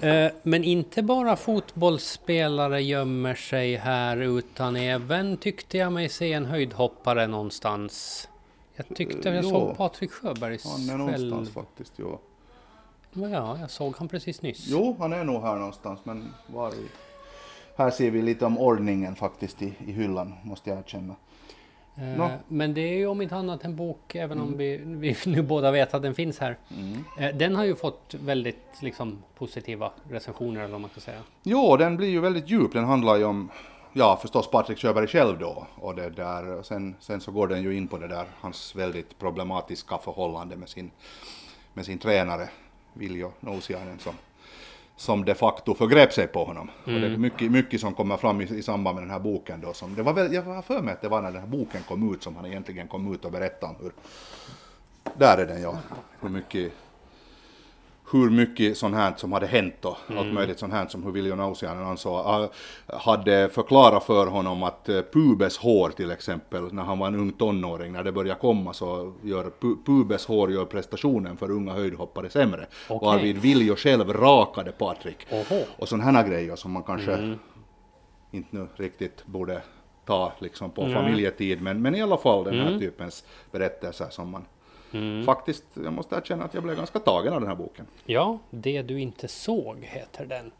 Eh, 0.00 0.30
men 0.42 0.64
inte 0.64 1.02
bara 1.02 1.36
fotbollsspelare 1.36 2.82
gömmer 2.82 3.34
sig 3.34 3.76
här 3.76 4.16
utan 4.16 4.76
även 4.76 5.36
tyckte 5.36 5.78
jag 5.78 5.92
mig 5.92 6.08
se 6.08 6.32
en 6.32 6.46
höjdhoppare 6.46 7.26
någonstans. 7.26 8.28
Jag 8.76 8.96
tyckte 8.96 9.28
jag 9.28 9.44
såg 9.44 9.76
Patrik 9.76 10.12
Sjöbergs 10.12 10.64
Han 10.64 10.88
är 10.90 10.96
någonstans 10.96 11.50
faktiskt, 11.50 11.92
jo. 11.96 12.18
Ja, 13.12 13.58
jag 13.60 13.70
såg 13.70 13.96
han 13.96 14.08
precis 14.08 14.42
nyss. 14.42 14.64
Jo, 14.68 14.96
han 14.98 15.12
är 15.12 15.24
nog 15.24 15.42
här 15.42 15.56
någonstans, 15.56 16.00
men 16.04 16.34
var. 16.46 16.72
Här 17.76 17.90
ser 17.90 18.10
vi 18.10 18.22
lite 18.22 18.46
om 18.46 18.58
ordningen 18.58 19.16
faktiskt 19.16 19.62
i, 19.62 19.74
i 19.86 19.92
hyllan, 19.92 20.34
måste 20.42 20.70
jag 20.70 20.78
erkänna. 20.78 21.14
No. 21.98 22.22
Eh, 22.22 22.30
men 22.48 22.74
det 22.74 22.80
är 22.80 22.96
ju 22.96 23.06
om 23.06 23.22
inte 23.22 23.36
annat 23.36 23.64
en 23.64 23.76
bok, 23.76 24.14
även 24.14 24.38
mm. 24.38 24.48
om 24.48 24.58
vi, 24.58 24.76
vi, 24.84 25.16
nu 25.26 25.42
båda 25.42 25.70
vet 25.70 25.94
att 25.94 26.02
den 26.02 26.14
finns 26.14 26.38
här. 26.38 26.58
Mm. 26.70 27.04
Eh, 27.18 27.36
den 27.36 27.56
har 27.56 27.64
ju 27.64 27.74
fått 27.74 28.14
väldigt 28.14 28.82
liksom, 28.82 29.22
positiva 29.38 29.92
recensioner, 30.10 30.60
eller 30.60 30.72
vad 30.72 30.80
man 30.80 30.90
ska 30.90 31.00
säga. 31.00 31.20
Jo, 31.42 31.76
den 31.76 31.96
blir 31.96 32.08
ju 32.08 32.20
väldigt 32.20 32.50
djup. 32.50 32.72
Den 32.72 32.84
handlar 32.84 33.16
ju 33.16 33.24
om, 33.24 33.50
ja 33.92 34.18
förstås 34.22 34.50
Patrik 34.50 34.78
Sjöberg 34.78 35.06
själv 35.06 35.38
då. 35.38 35.66
Och 35.74 35.94
det 35.94 36.10
där, 36.10 36.62
sen, 36.62 36.96
sen 37.00 37.20
så 37.20 37.32
går 37.32 37.48
den 37.48 37.62
ju 37.62 37.76
in 37.76 37.88
på 37.88 37.98
det 37.98 38.08
där, 38.08 38.26
hans 38.40 38.76
väldigt 38.76 39.18
problematiska 39.18 39.98
förhållande 39.98 40.56
med 40.56 40.68
sin, 40.68 40.90
med 41.74 41.86
sin 41.86 41.98
tränare, 41.98 42.48
Viljo 42.92 43.32
Nousiainen, 43.40 43.98
som 43.98 44.14
som 44.98 45.24
de 45.24 45.34
facto 45.34 45.74
förgrep 45.74 46.12
sig 46.12 46.26
på 46.26 46.44
honom. 46.44 46.70
Mm. 46.84 46.94
Och 46.94 47.00
det 47.00 47.06
är 47.06 47.08
mm. 47.08 47.20
mycket, 47.20 47.50
mycket 47.50 47.80
som 47.80 47.94
kommer 47.94 48.16
fram 48.16 48.40
i, 48.40 48.44
i 48.44 48.62
samband 48.62 48.94
med 48.94 49.02
den 49.02 49.10
här 49.10 49.20
boken 49.20 49.60
då. 49.60 49.72
Som, 49.72 49.94
det 49.94 50.02
var 50.02 50.12
väl, 50.12 50.32
jag 50.32 50.42
har 50.42 50.62
för 50.62 50.82
mig 50.82 50.94
att 50.94 51.00
det 51.00 51.08
var 51.08 51.22
när 51.22 51.32
den 51.32 51.40
här 51.40 51.48
boken 51.48 51.82
kom 51.88 52.14
ut 52.14 52.22
som 52.22 52.36
han 52.36 52.46
egentligen 52.46 52.88
kom 52.88 53.14
ut 53.14 53.24
och 53.24 53.32
berättade 53.32 53.72
om 53.72 53.84
hur... 53.84 53.92
Där 55.14 55.38
är 55.38 55.46
den 55.46 55.62
ja. 55.62 55.78
Hur 56.20 56.28
mycket 56.28 56.72
hur 58.10 58.30
mycket 58.30 58.76
sånt 58.76 58.94
här 58.94 59.12
som 59.16 59.32
hade 59.32 59.46
hänt 59.46 59.84
och 59.84 59.96
mm. 60.08 60.18
allt 60.18 60.34
möjligt 60.34 60.58
sånt 60.58 60.72
här 60.72 60.86
som 60.86 61.02
hur 61.02 61.10
Viljo 61.10 61.34
Nausiainen 61.34 61.84
ansåg, 61.84 62.48
hade 62.86 63.48
förklarat 63.48 64.04
för 64.04 64.26
honom 64.26 64.62
att 64.62 64.88
eh, 64.88 65.02
pubeshår 65.12 65.90
till 65.90 66.10
exempel, 66.10 66.72
när 66.72 66.82
han 66.82 66.98
var 66.98 67.06
en 67.06 67.14
ung 67.14 67.32
tonåring, 67.32 67.92
när 67.92 68.04
det 68.04 68.12
började 68.12 68.40
komma 68.40 68.72
så 68.72 69.12
gör 69.22 69.52
pubeshår 69.86 70.52
gör 70.52 70.64
prestationen 70.64 71.36
för 71.36 71.50
unga 71.50 71.72
höjdhoppare 71.72 72.30
sämre. 72.30 72.66
Okay. 72.88 73.06
Varvid 73.06 73.38
Viljo 73.38 73.76
själv 73.76 74.12
rakade 74.12 74.72
Patrik. 74.72 75.26
Oho. 75.30 75.64
Och 75.78 75.88
sådana 75.88 76.04
här 76.10 76.28
grejer 76.28 76.56
som 76.56 76.72
man 76.72 76.82
kanske 76.82 77.12
mm. 77.12 77.38
inte 78.30 78.56
nu 78.56 78.68
riktigt 78.76 79.26
borde 79.26 79.62
ta 80.06 80.32
liksom 80.38 80.70
på 80.70 80.82
mm. 80.82 80.94
familjetid, 80.94 81.62
men, 81.62 81.82
men 81.82 81.94
i 81.94 82.02
alla 82.02 82.16
fall 82.16 82.44
den 82.44 82.54
här 82.54 82.68
mm. 82.68 82.80
typens 82.80 83.24
berättelser 83.50 84.06
som 84.10 84.30
man 84.30 84.44
faktiskt, 85.26 85.64
jag 85.84 85.92
måste 85.92 86.16
erkänna 86.16 86.44
att 86.44 86.54
jag 86.54 86.62
blev 86.62 86.76
ganska 86.76 86.98
tagen 86.98 87.32
av 87.32 87.40
den 87.40 87.48
här 87.48 87.56
boken. 87.56 87.86
Ja, 88.04 88.38
Det 88.50 88.82
du 88.82 89.00
inte 89.00 89.28
såg 89.28 89.76
heter 89.84 90.26
den. 90.26 90.50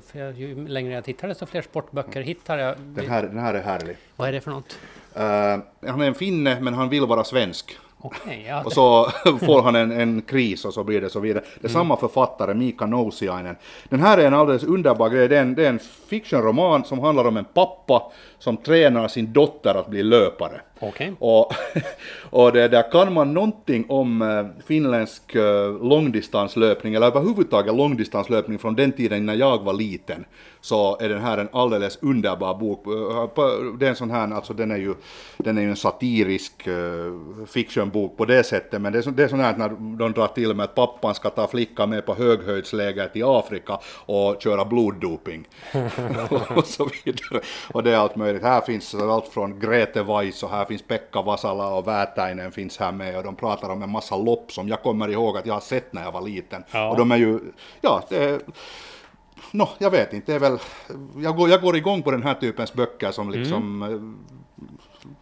För 0.00 0.18
jag- 0.18 0.34
ju 0.38 0.68
längre 0.68 0.92
jag 0.94 1.04
tittar 1.04 1.28
desto 1.28 1.46
fler 1.46 1.62
sportböcker 1.62 2.20
hittar 2.22 2.58
jag. 2.58 2.74
Den 2.78 3.08
här, 3.10 3.22
den 3.22 3.38
här 3.38 3.54
är 3.54 3.62
härlig. 3.62 3.96
Vad 4.16 4.28
är 4.28 4.32
det 4.32 4.40
för 4.40 4.50
något? 4.50 4.78
Eh, 5.14 5.90
han 5.90 6.00
är 6.00 6.06
en 6.06 6.14
finne, 6.14 6.60
men 6.60 6.74
han 6.74 6.88
vill 6.88 7.06
vara 7.06 7.24
svensk. 7.24 7.76
Okej, 8.02 8.44
ja. 8.48 8.62
Och 8.64 8.72
så 8.72 9.04
får 9.46 9.62
han 9.62 9.76
en, 9.76 9.92
en 9.92 10.22
kris 10.22 10.64
och 10.64 10.74
så 10.74 10.84
blir 10.84 11.00
det 11.00 11.10
så 11.10 11.20
vidare. 11.20 11.44
Det 11.60 11.66
är 11.66 11.72
samma 11.72 11.96
författare, 11.96 12.54
Mika 12.54 12.86
Nousiainen. 12.86 13.56
Den 13.88 14.00
här 14.00 14.18
är 14.18 14.26
en 14.26 14.34
alldeles 14.34 14.64
underbar 14.64 15.08
grej. 15.08 15.28
Det 15.28 15.36
är 15.36 15.40
en, 15.42 15.54
det 15.54 15.64
är 15.64 15.68
en 15.70 15.78
fictionroman 15.78 16.84
som 16.84 16.98
handlar 16.98 17.24
om 17.24 17.36
en 17.36 17.44
pappa 17.44 18.12
som 18.38 18.56
tränar 18.56 19.08
sin 19.08 19.32
dotter 19.32 19.74
att 19.74 19.88
bli 19.88 20.02
löpare. 20.02 20.60
Okej. 20.80 21.12
Och, 21.18 21.52
och 22.30 22.52
det, 22.52 22.68
där 22.68 22.90
kan 22.90 23.12
man 23.12 23.34
någonting 23.34 23.84
om 23.88 24.22
eh, 24.22 24.64
finländsk 24.66 25.34
eh, 25.34 25.82
långdistanslöpning, 25.82 26.94
eller 26.94 27.06
överhuvudtaget 27.06 27.74
långdistanslöpning 27.74 28.58
från 28.58 28.74
den 28.74 28.92
tiden 28.92 29.26
när 29.26 29.34
jag 29.34 29.64
var 29.64 29.72
liten, 29.72 30.24
så 30.60 30.98
är 31.00 31.08
den 31.08 31.20
här 31.20 31.38
en 31.38 31.48
alldeles 31.52 31.98
underbar 32.02 32.54
bok. 32.54 32.86
Eh, 32.86 33.78
Det 33.78 33.86
är 33.86 33.90
en 33.90 33.96
sån 33.96 34.10
här, 34.10 34.34
alltså 34.34 34.54
den 34.54 34.70
är 34.70 34.76
ju, 34.76 34.94
den 35.36 35.58
är 35.58 35.62
ju 35.62 35.70
en 35.70 35.76
satirisk 35.76 36.68
fictionbok 37.46 38.16
på 38.16 38.24
det 38.24 38.44
sättet, 38.44 38.80
men 38.80 38.92
det 38.92 38.98
är, 38.98 39.02
så, 39.02 39.10
det 39.10 39.24
är 39.24 39.28
sån 39.28 39.40
här 39.40 39.50
att 39.50 39.58
när 39.58 39.68
de 39.98 40.12
drar 40.12 40.26
till 40.26 40.54
med 40.54 40.64
att 40.64 40.74
pappan 40.74 41.14
ska 41.14 41.30
ta 41.30 41.46
flickan 41.46 41.90
med 41.90 42.06
på 42.06 42.14
höghöjdsläger 42.14 43.08
till 43.08 43.24
Afrika 43.24 43.78
och 44.06 44.42
köra 44.42 44.64
bloddoping. 44.64 45.44
och 46.56 46.66
så 46.66 46.88
vidare. 47.04 47.40
Och 47.72 47.82
det 47.82 47.90
är 47.90 47.96
allt 47.96 48.16
möjligt. 48.16 48.42
Här 48.42 48.60
finns 48.60 48.94
allt 48.94 49.28
från 49.28 49.60
Grete 49.60 50.02
Weiss 50.02 50.42
och 50.42 50.50
här 50.50 50.64
finns 50.70 50.82
Pekka 50.82 51.22
Vasala 51.22 51.68
och 51.68 51.88
Väätäinen 51.88 52.52
finns 52.52 52.78
här 52.78 52.92
med 52.92 53.16
och 53.16 53.24
de 53.24 53.36
pratar 53.36 53.68
om 53.68 53.82
en 53.82 53.90
massa 53.90 54.16
lopp 54.16 54.52
som 54.52 54.68
jag 54.68 54.82
kommer 54.82 55.08
ihåg 55.08 55.36
att 55.36 55.46
jag 55.46 55.54
har 55.54 55.60
sett 55.60 55.92
när 55.92 56.02
jag 56.02 56.12
var 56.12 56.20
liten. 56.20 56.64
Ja. 56.70 56.90
Och 56.90 56.96
de 56.96 57.10
är 57.10 57.16
ju, 57.16 57.40
ja, 57.80 58.02
det 58.08 58.24
är, 58.24 58.40
Nå, 59.52 59.68
jag 59.78 59.90
vet 59.90 60.12
inte, 60.12 60.32
det 60.32 60.36
är 60.36 60.40
väl, 60.40 60.58
jag 61.16 61.36
går, 61.36 61.48
jag 61.48 61.60
går 61.60 61.76
igång 61.76 62.02
på 62.02 62.10
den 62.10 62.22
här 62.22 62.34
typens 62.34 62.72
böcker 62.72 63.10
som 63.10 63.30
liksom, 63.30 63.82
eh, 63.82 63.88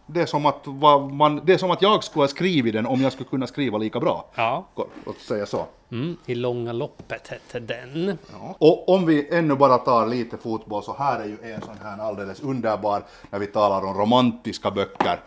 det 0.05 0.21
är 0.21 0.25
som 0.25 0.45
att, 0.45 0.65
man, 1.11 1.41
det 1.45 1.53
är 1.53 1.57
som 1.57 1.71
att 1.71 1.81
jag 1.81 2.03
skulle 2.03 2.23
ha 2.23 2.27
skrivit 2.27 2.73
den 2.73 2.85
om 2.85 3.01
jag 3.01 3.13
skulle 3.13 3.29
kunna 3.29 3.47
skriva 3.47 3.77
lika 3.77 3.99
bra. 3.99 4.25
Ja. 4.35 4.65
Låt 5.05 5.19
säga 5.19 5.45
så. 5.45 5.65
Mm, 5.91 6.17
I 6.25 6.35
långa 6.35 6.73
loppet 6.73 7.27
hette 7.27 7.59
den. 7.59 8.17
Ja. 8.31 8.55
Och 8.57 8.89
om 8.89 9.05
vi 9.05 9.27
ännu 9.35 9.55
bara 9.55 9.77
tar 9.77 10.07
lite 10.07 10.37
fotboll 10.37 10.83
så 10.83 10.95
här 10.99 11.19
är 11.19 11.25
ju 11.25 11.53
en 11.53 11.61
sån 11.61 11.77
här 11.83 11.97
alldeles 11.97 12.39
underbar 12.39 13.03
när 13.29 13.39
vi 13.39 13.47
talar 13.47 13.85
om 13.85 13.97
romantiska 13.97 14.71
böcker. 14.71 15.19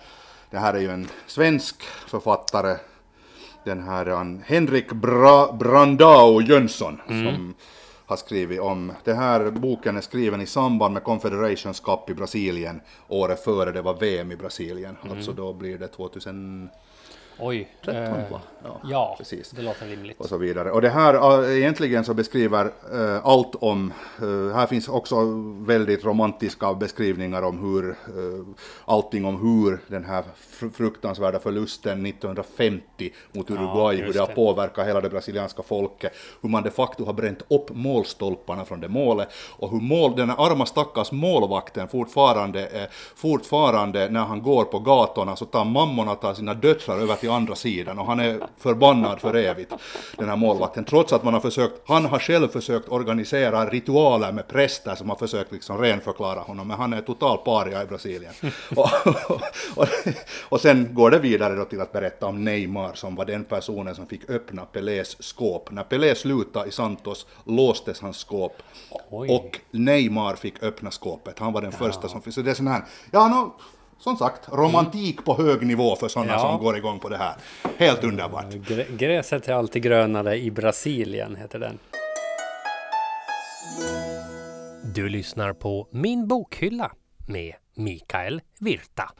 Det 0.51 0.59
här 0.59 0.75
är 0.75 0.81
ju 0.81 0.91
en 0.91 1.09
svensk 1.27 1.83
författare, 1.83 2.77
den 3.65 3.83
här 3.83 4.41
Henrik 4.45 4.93
Bra, 4.93 5.53
Brandao 5.53 6.41
Jönsson 6.41 7.01
som 7.07 7.55
har 8.13 8.17
skrivit 8.17 8.61
om, 8.61 8.93
den 9.05 9.17
här 9.17 9.51
boken 9.51 9.97
är 9.97 10.01
skriven 10.01 10.41
i 10.41 10.47
samband 10.47 10.95
med 10.95 11.05
Confederations 11.05 11.81
Cup 11.81 12.11
i 12.11 12.15
Brasilien 12.15 12.81
året 13.09 13.45
före 13.45 13.73
det 13.73 13.83
var 13.83 13.95
VM 13.95 14.33
i 14.33 14.37
Brasilien, 14.37 14.97
alltså 15.11 15.33
då 15.33 15.53
blir 15.53 15.79
det 15.79 15.89
2000 15.89 16.69
Oj. 17.39 17.69
13 17.85 18.03
eh, 18.03 18.31
va? 18.31 18.41
Ja, 18.65 18.81
ja, 18.85 19.15
precis. 19.19 19.51
det 19.51 19.63
låter 19.63 19.87
rimligt. 19.87 20.21
och 20.21 20.27
så 20.27 20.37
vidare. 20.37 20.71
Och 20.71 20.83
det 20.83 20.89
här 20.89 21.51
egentligen 21.51 22.05
så 22.05 22.15
beskriver 22.15 22.65
äh, 22.93 23.27
allt 23.27 23.55
om, 23.55 23.93
äh, 24.23 24.55
här 24.55 24.67
finns 24.67 24.89
också 24.89 25.17
väldigt 25.59 26.05
romantiska 26.05 26.75
beskrivningar 26.75 27.43
om 27.43 27.59
hur, 27.59 27.91
äh, 27.91 27.95
allting 28.85 29.25
om 29.25 29.41
hur 29.41 29.81
den 29.87 30.05
här 30.05 30.23
fr- 30.61 30.73
fruktansvärda 30.73 31.39
förlusten 31.39 32.07
1950 32.07 33.13
mot 33.33 33.51
Uruguay, 33.51 33.97
hur 33.97 34.05
just 34.05 34.15
det 34.15 34.21
har 34.21 34.35
påverkat 34.35 34.87
hela 34.87 35.01
det 35.01 35.11
brasilianska 35.11 35.63
folket, 35.63 36.13
hur 36.43 36.49
man 36.49 36.63
de 36.63 36.71
facto 36.71 37.05
har 37.05 37.13
bränt 37.13 37.43
upp 37.49 37.71
målstolparna 37.71 38.65
från 38.65 38.81
det 38.81 38.89
målet 38.89 39.29
och 39.59 39.71
hur 39.71 39.81
mål, 39.81 40.17
den 40.17 40.31
här 40.31 40.47
arma 40.47 40.67
stackars 40.67 41.13
målvakten 41.13 41.89
fortfarande, 41.89 42.67
eh, 42.67 42.89
fortfarande 43.17 44.09
när 44.09 44.25
han 44.25 44.43
går 44.43 44.65
på 44.65 44.79
gatorna 44.79 45.37
så 45.37 45.45
tar 45.45 45.65
mammorna 45.65 46.15
tar 46.15 46.35
sina 46.35 46.55
döttrar 46.55 46.99
över 46.99 47.15
till 47.15 47.31
andra 47.33 47.55
sidan 47.55 47.99
och 47.99 48.07
han 48.07 48.21
är 48.21 48.41
förbannad 48.59 49.21
för 49.21 49.37
evigt, 49.37 49.73
den 50.19 50.29
här 50.29 50.37
målvakten, 50.37 50.85
trots 50.85 51.13
att 51.13 51.25
man 51.25 51.35
har 51.35 51.41
försökt, 51.41 51.75
han 51.87 52.05
har 52.05 52.19
själv 52.19 52.49
försökt 52.49 52.89
organisera 52.89 53.67
ritualer 53.67 54.33
med 54.33 54.49
präster 54.49 54.95
som 54.95 55.09
har 55.09 55.17
försökt 55.17 55.53
liksom 55.53 55.79
renförklara 55.79 56.41
honom, 56.41 56.69
men 56.69 56.77
han 56.77 56.93
är 56.93 57.01
total 57.01 57.39
paria 57.39 57.83
i 57.83 57.87
Brasilien. 57.87 58.33
och, 58.77 58.89
och, 59.77 59.89
och 60.49 60.61
sen 60.61 60.95
går 60.95 61.11
det 61.11 61.19
vidare 61.19 61.55
då 61.55 61.65
till 61.65 61.81
att 61.81 61.93
berätta 61.93 62.27
om 62.27 62.45
Neymar 62.45 62.95
som 62.95 63.15
var 63.15 63.25
den 63.25 63.45
personen 63.45 63.95
som 63.95 64.07
fick 64.07 64.31
öppna 64.31 64.65
Pelés 64.65 65.23
skåp. 65.23 65.71
När 65.71 65.83
Pelé 65.83 66.15
slutade 66.15 66.69
i 66.69 66.73
Santos 66.73 67.27
låstes 67.45 68.01
hans 68.01 68.17
skåp 68.17 68.63
Oj. 69.11 69.29
och 69.31 69.61
Neymar 69.71 70.37
fick 70.37 70.63
öppna 70.63 70.91
skåpet. 70.91 71.39
Han 71.39 71.53
var 71.53 71.63
den 71.63 71.73
första 71.73 72.09
som 72.09 72.23
fick, 72.23 72.35
så 72.35 72.43
det 72.43 72.51
är 72.51 72.55
sån 72.55 72.67
här, 72.67 72.85
ja 73.11 73.29
no, 73.29 73.55
som 74.03 74.17
sagt, 74.17 74.49
romantik 74.53 75.25
på 75.25 75.35
hög 75.35 75.67
nivå 75.67 75.97
för 75.97 76.09
sådana 76.09 76.33
Ja. 76.33 76.39
som 76.39 76.59
går 76.61 76.77
igång 76.77 76.99
på 76.99 77.09
det 77.09 77.17
här. 77.17 77.35
Helt 77.79 78.05
underbart. 78.05 78.45
Grä- 78.53 78.97
Gräset 78.97 79.49
är 79.49 79.53
alltid 79.55 79.83
grönare 79.83 80.39
i 80.39 80.51
Brasilien, 80.51 81.37
heter 81.37 81.59
den. 81.59 81.79
Du 84.95 85.09
lyssnar 85.09 85.53
på 85.53 85.89
Min 85.91 86.29
bokhylla 86.29 86.93
med 87.29 87.55
Mikael 87.77 88.41
Virta. 88.61 89.11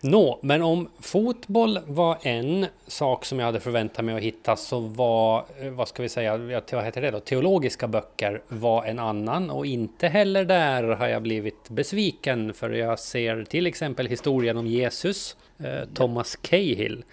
Nå, 0.00 0.38
men 0.42 0.62
om 0.62 0.88
fotboll 1.00 1.78
var 1.86 2.18
en 2.22 2.66
sak 2.86 3.24
som 3.24 3.38
jag 3.38 3.46
hade 3.46 3.60
förväntat 3.60 4.04
mig 4.04 4.14
att 4.14 4.22
hitta 4.22 4.56
så 4.56 4.80
var, 4.80 5.44
eh, 5.60 5.70
vad 5.70 5.88
ska 5.88 6.02
vi 6.02 6.08
säga, 6.08 6.36
vad 6.72 6.84
heter 6.84 7.02
det 7.02 7.10
då? 7.10 7.20
Teologiska 7.20 7.88
böcker 7.88 8.42
var 8.48 8.84
en 8.84 8.98
annan 8.98 9.50
och 9.50 9.66
inte 9.66 10.08
heller 10.08 10.44
där 10.44 10.82
har 10.82 11.08
jag 11.08 11.22
blivit 11.22 11.68
besviken 11.68 12.54
för 12.54 12.70
jag 12.70 12.98
ser 12.98 13.44
till 13.44 13.66
exempel 13.66 14.06
historien 14.06 14.56
om 14.56 14.66
Jesus, 14.66 15.36
eh, 15.58 15.88
Thomas 15.94 16.36
Cahill. 16.36 17.04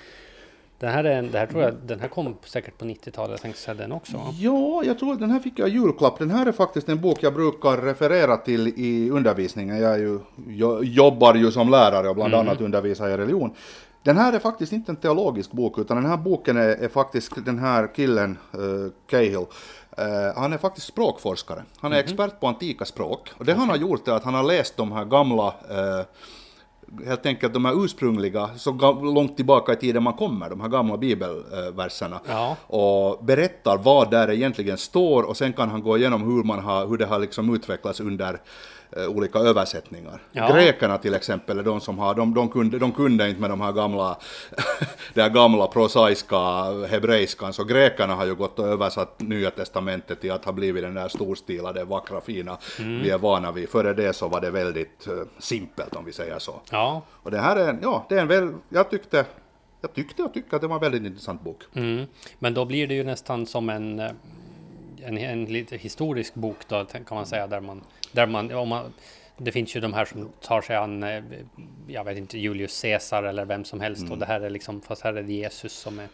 Den 0.85 0.93
här, 0.93 1.03
är 1.03 1.21
det 1.21 1.39
här 1.39 1.45
tror 1.45 1.63
jag, 1.63 1.73
den 1.73 1.99
här 1.99 2.07
kom 2.07 2.37
säkert 2.45 2.77
på 2.77 2.85
90-talet, 2.85 3.31
jag 3.31 3.41
tänkte 3.41 3.61
säga 3.61 3.75
den 3.75 3.91
också. 3.91 4.33
Ja, 4.39 4.83
jag 4.85 4.99
tror 4.99 5.13
att 5.13 5.19
den 5.19 5.31
här 5.31 5.39
fick 5.39 5.59
jag 5.59 5.69
i 5.69 5.71
julklapp. 5.71 6.19
Den 6.19 6.31
här 6.31 6.45
är 6.45 6.51
faktiskt 6.51 6.89
en 6.89 7.01
bok 7.01 7.17
jag 7.21 7.33
brukar 7.33 7.77
referera 7.77 8.37
till 8.37 8.67
i 8.67 9.09
undervisningen. 9.09 9.79
Jag 9.79 9.99
ju, 9.99 10.19
jag 10.47 10.83
jobbar 10.83 11.35
ju 11.35 11.51
som 11.51 11.69
lärare 11.69 12.09
och 12.09 12.15
bland 12.15 12.35
annat 12.35 12.61
undervisar 12.61 13.09
i 13.09 13.17
religion. 13.17 13.55
Den 14.03 14.17
här 14.17 14.33
är 14.33 14.39
faktiskt 14.39 14.73
inte 14.73 14.91
en 14.91 14.95
teologisk 14.95 15.51
bok, 15.51 15.79
utan 15.79 15.97
den 15.97 16.05
här 16.05 16.17
boken 16.17 16.57
är, 16.57 16.67
är 16.67 16.89
faktiskt 16.89 17.45
den 17.45 17.59
här 17.59 17.95
killen, 17.95 18.37
uh, 18.57 18.91
Cahill, 19.07 19.45
eh, 19.97 20.05
han 20.35 20.53
är 20.53 20.57
faktiskt 20.57 20.87
språkforskare. 20.87 21.63
Han 21.79 21.93
är 21.93 21.97
expert 21.97 22.39
på 22.39 22.47
antika 22.47 22.85
språk. 22.85 23.31
Och 23.37 23.45
det 23.45 23.53
han 23.53 23.69
har 23.69 23.77
gjort 23.77 24.07
är 24.07 24.11
att 24.11 24.23
han 24.23 24.33
har 24.33 24.43
läst 24.43 24.77
de 24.77 24.91
här 24.91 25.05
gamla 25.05 25.47
eh, 25.47 26.05
helt 27.05 27.25
enkelt 27.25 27.53
de 27.53 27.65
här 27.65 27.83
ursprungliga, 27.83 28.49
så 28.57 28.71
långt 29.03 29.35
tillbaka 29.35 29.73
i 29.73 29.75
tiden 29.75 30.03
man 30.03 30.13
kommer, 30.13 30.49
de 30.49 30.61
här 30.61 30.67
gamla 30.67 30.97
bibelverserna. 30.97 32.19
Ja. 32.27 32.57
Och 32.67 33.25
berättar 33.25 33.77
vad 33.77 34.11
där 34.11 34.31
egentligen 34.31 34.77
står 34.77 35.23
och 35.23 35.37
sen 35.37 35.53
kan 35.53 35.69
han 35.69 35.81
gå 35.81 35.97
igenom 35.97 36.21
hur, 36.21 36.43
man 36.43 36.59
har, 36.59 36.87
hur 36.87 36.97
det 36.97 37.05
har 37.05 37.19
liksom 37.19 37.55
utvecklats 37.55 37.99
under 37.99 38.41
olika 39.09 39.39
översättningar. 39.39 40.21
Ja. 40.31 40.53
Grekerna 40.53 40.97
till 40.97 41.13
exempel 41.13 41.59
är 41.59 41.63
de 41.63 41.81
som 41.81 41.99
har, 41.99 42.15
de, 42.15 42.33
de, 42.33 42.49
kunde, 42.49 42.79
de 42.79 42.91
kunde 42.91 43.29
inte 43.29 43.41
med 43.41 43.49
de 43.49 43.61
här 43.61 43.71
gamla, 43.71 44.17
här 45.15 45.29
gamla 45.29 45.67
prosaiska 45.67 46.37
hebreiskan, 46.89 47.53
så 47.53 47.63
grekerna 47.63 48.15
har 48.15 48.25
ju 48.25 48.35
gått 48.35 48.59
och 48.59 48.67
översatt 48.67 49.19
Nya 49.21 49.51
Testamentet 49.51 50.21
till 50.21 50.31
att 50.31 50.45
ha 50.45 50.51
blivit 50.51 50.83
den 50.83 50.93
där 50.93 51.07
storstilade, 51.07 51.83
vackra, 51.83 52.21
fina 52.21 52.57
vi 52.79 53.09
är 53.09 53.17
vana 53.17 53.51
vid. 53.51 53.69
Före 53.69 53.93
det 53.93 54.13
så 54.13 54.27
var 54.27 54.41
det 54.41 54.51
väldigt 54.51 55.07
eh, 55.07 55.13
simpelt 55.39 55.95
om 55.95 56.05
vi 56.05 56.13
säger 56.13 56.39
så. 56.39 56.61
Ja, 56.71 57.01
Och 57.09 57.31
det 57.31 57.39
här 57.39 57.55
är, 57.55 57.69
en- 57.69 57.79
ja, 57.81 58.05
det 58.09 58.15
är 58.15 58.21
en 58.21 58.27
väl, 58.27 58.53
jag 58.69 58.89
tyckte, 58.89 59.25
jag 59.81 59.93
tyckte 59.93 60.23
och 60.23 60.33
tycker 60.33 60.55
att 60.55 60.61
det 60.61 60.67
var 60.67 60.75
en 60.75 60.81
väldigt 60.81 61.03
intressant 61.03 61.41
bok. 61.41 61.63
mm. 61.73 62.05
men 62.39 62.53
då 62.53 62.65
blir 62.65 62.87
det 62.87 62.93
ju 62.93 63.03
nästan 63.03 63.45
som 63.45 63.69
en, 63.69 63.99
eh, 63.99 64.11
en, 65.05 65.17
en 65.17 65.45
lite 65.45 65.77
historisk 65.77 66.33
bok 66.33 66.57
då, 66.67 66.85
kan 66.85 67.03
man 67.17 67.25
säga, 67.25 67.47
där 67.47 67.61
man, 67.61 67.81
där 68.11 68.27
man, 68.27 68.51
om 68.51 68.69
man 68.69 68.93
det 69.37 69.51
finns 69.51 69.75
ju 69.75 69.79
de 69.79 69.93
här 69.93 70.05
som 70.05 70.29
tar 70.41 70.61
sig 70.61 70.75
an, 70.75 71.03
eh, 71.03 71.23
jag 71.87 72.03
vet 72.03 72.17
inte, 72.17 72.37
Julius 72.37 72.81
Caesar 72.81 73.23
eller 73.23 73.45
vem 73.45 73.65
som 73.65 73.79
helst. 73.79 74.11
Och 74.11 74.17
det 74.17 74.25
här 74.25 74.41
är 74.41 74.49
liksom, 74.49 74.81
fast 74.81 75.01
här 75.01 75.13
är 75.13 75.23
det 75.23 75.33
Jesus 75.33 75.73
som 75.73 75.99
är... 75.99 76.07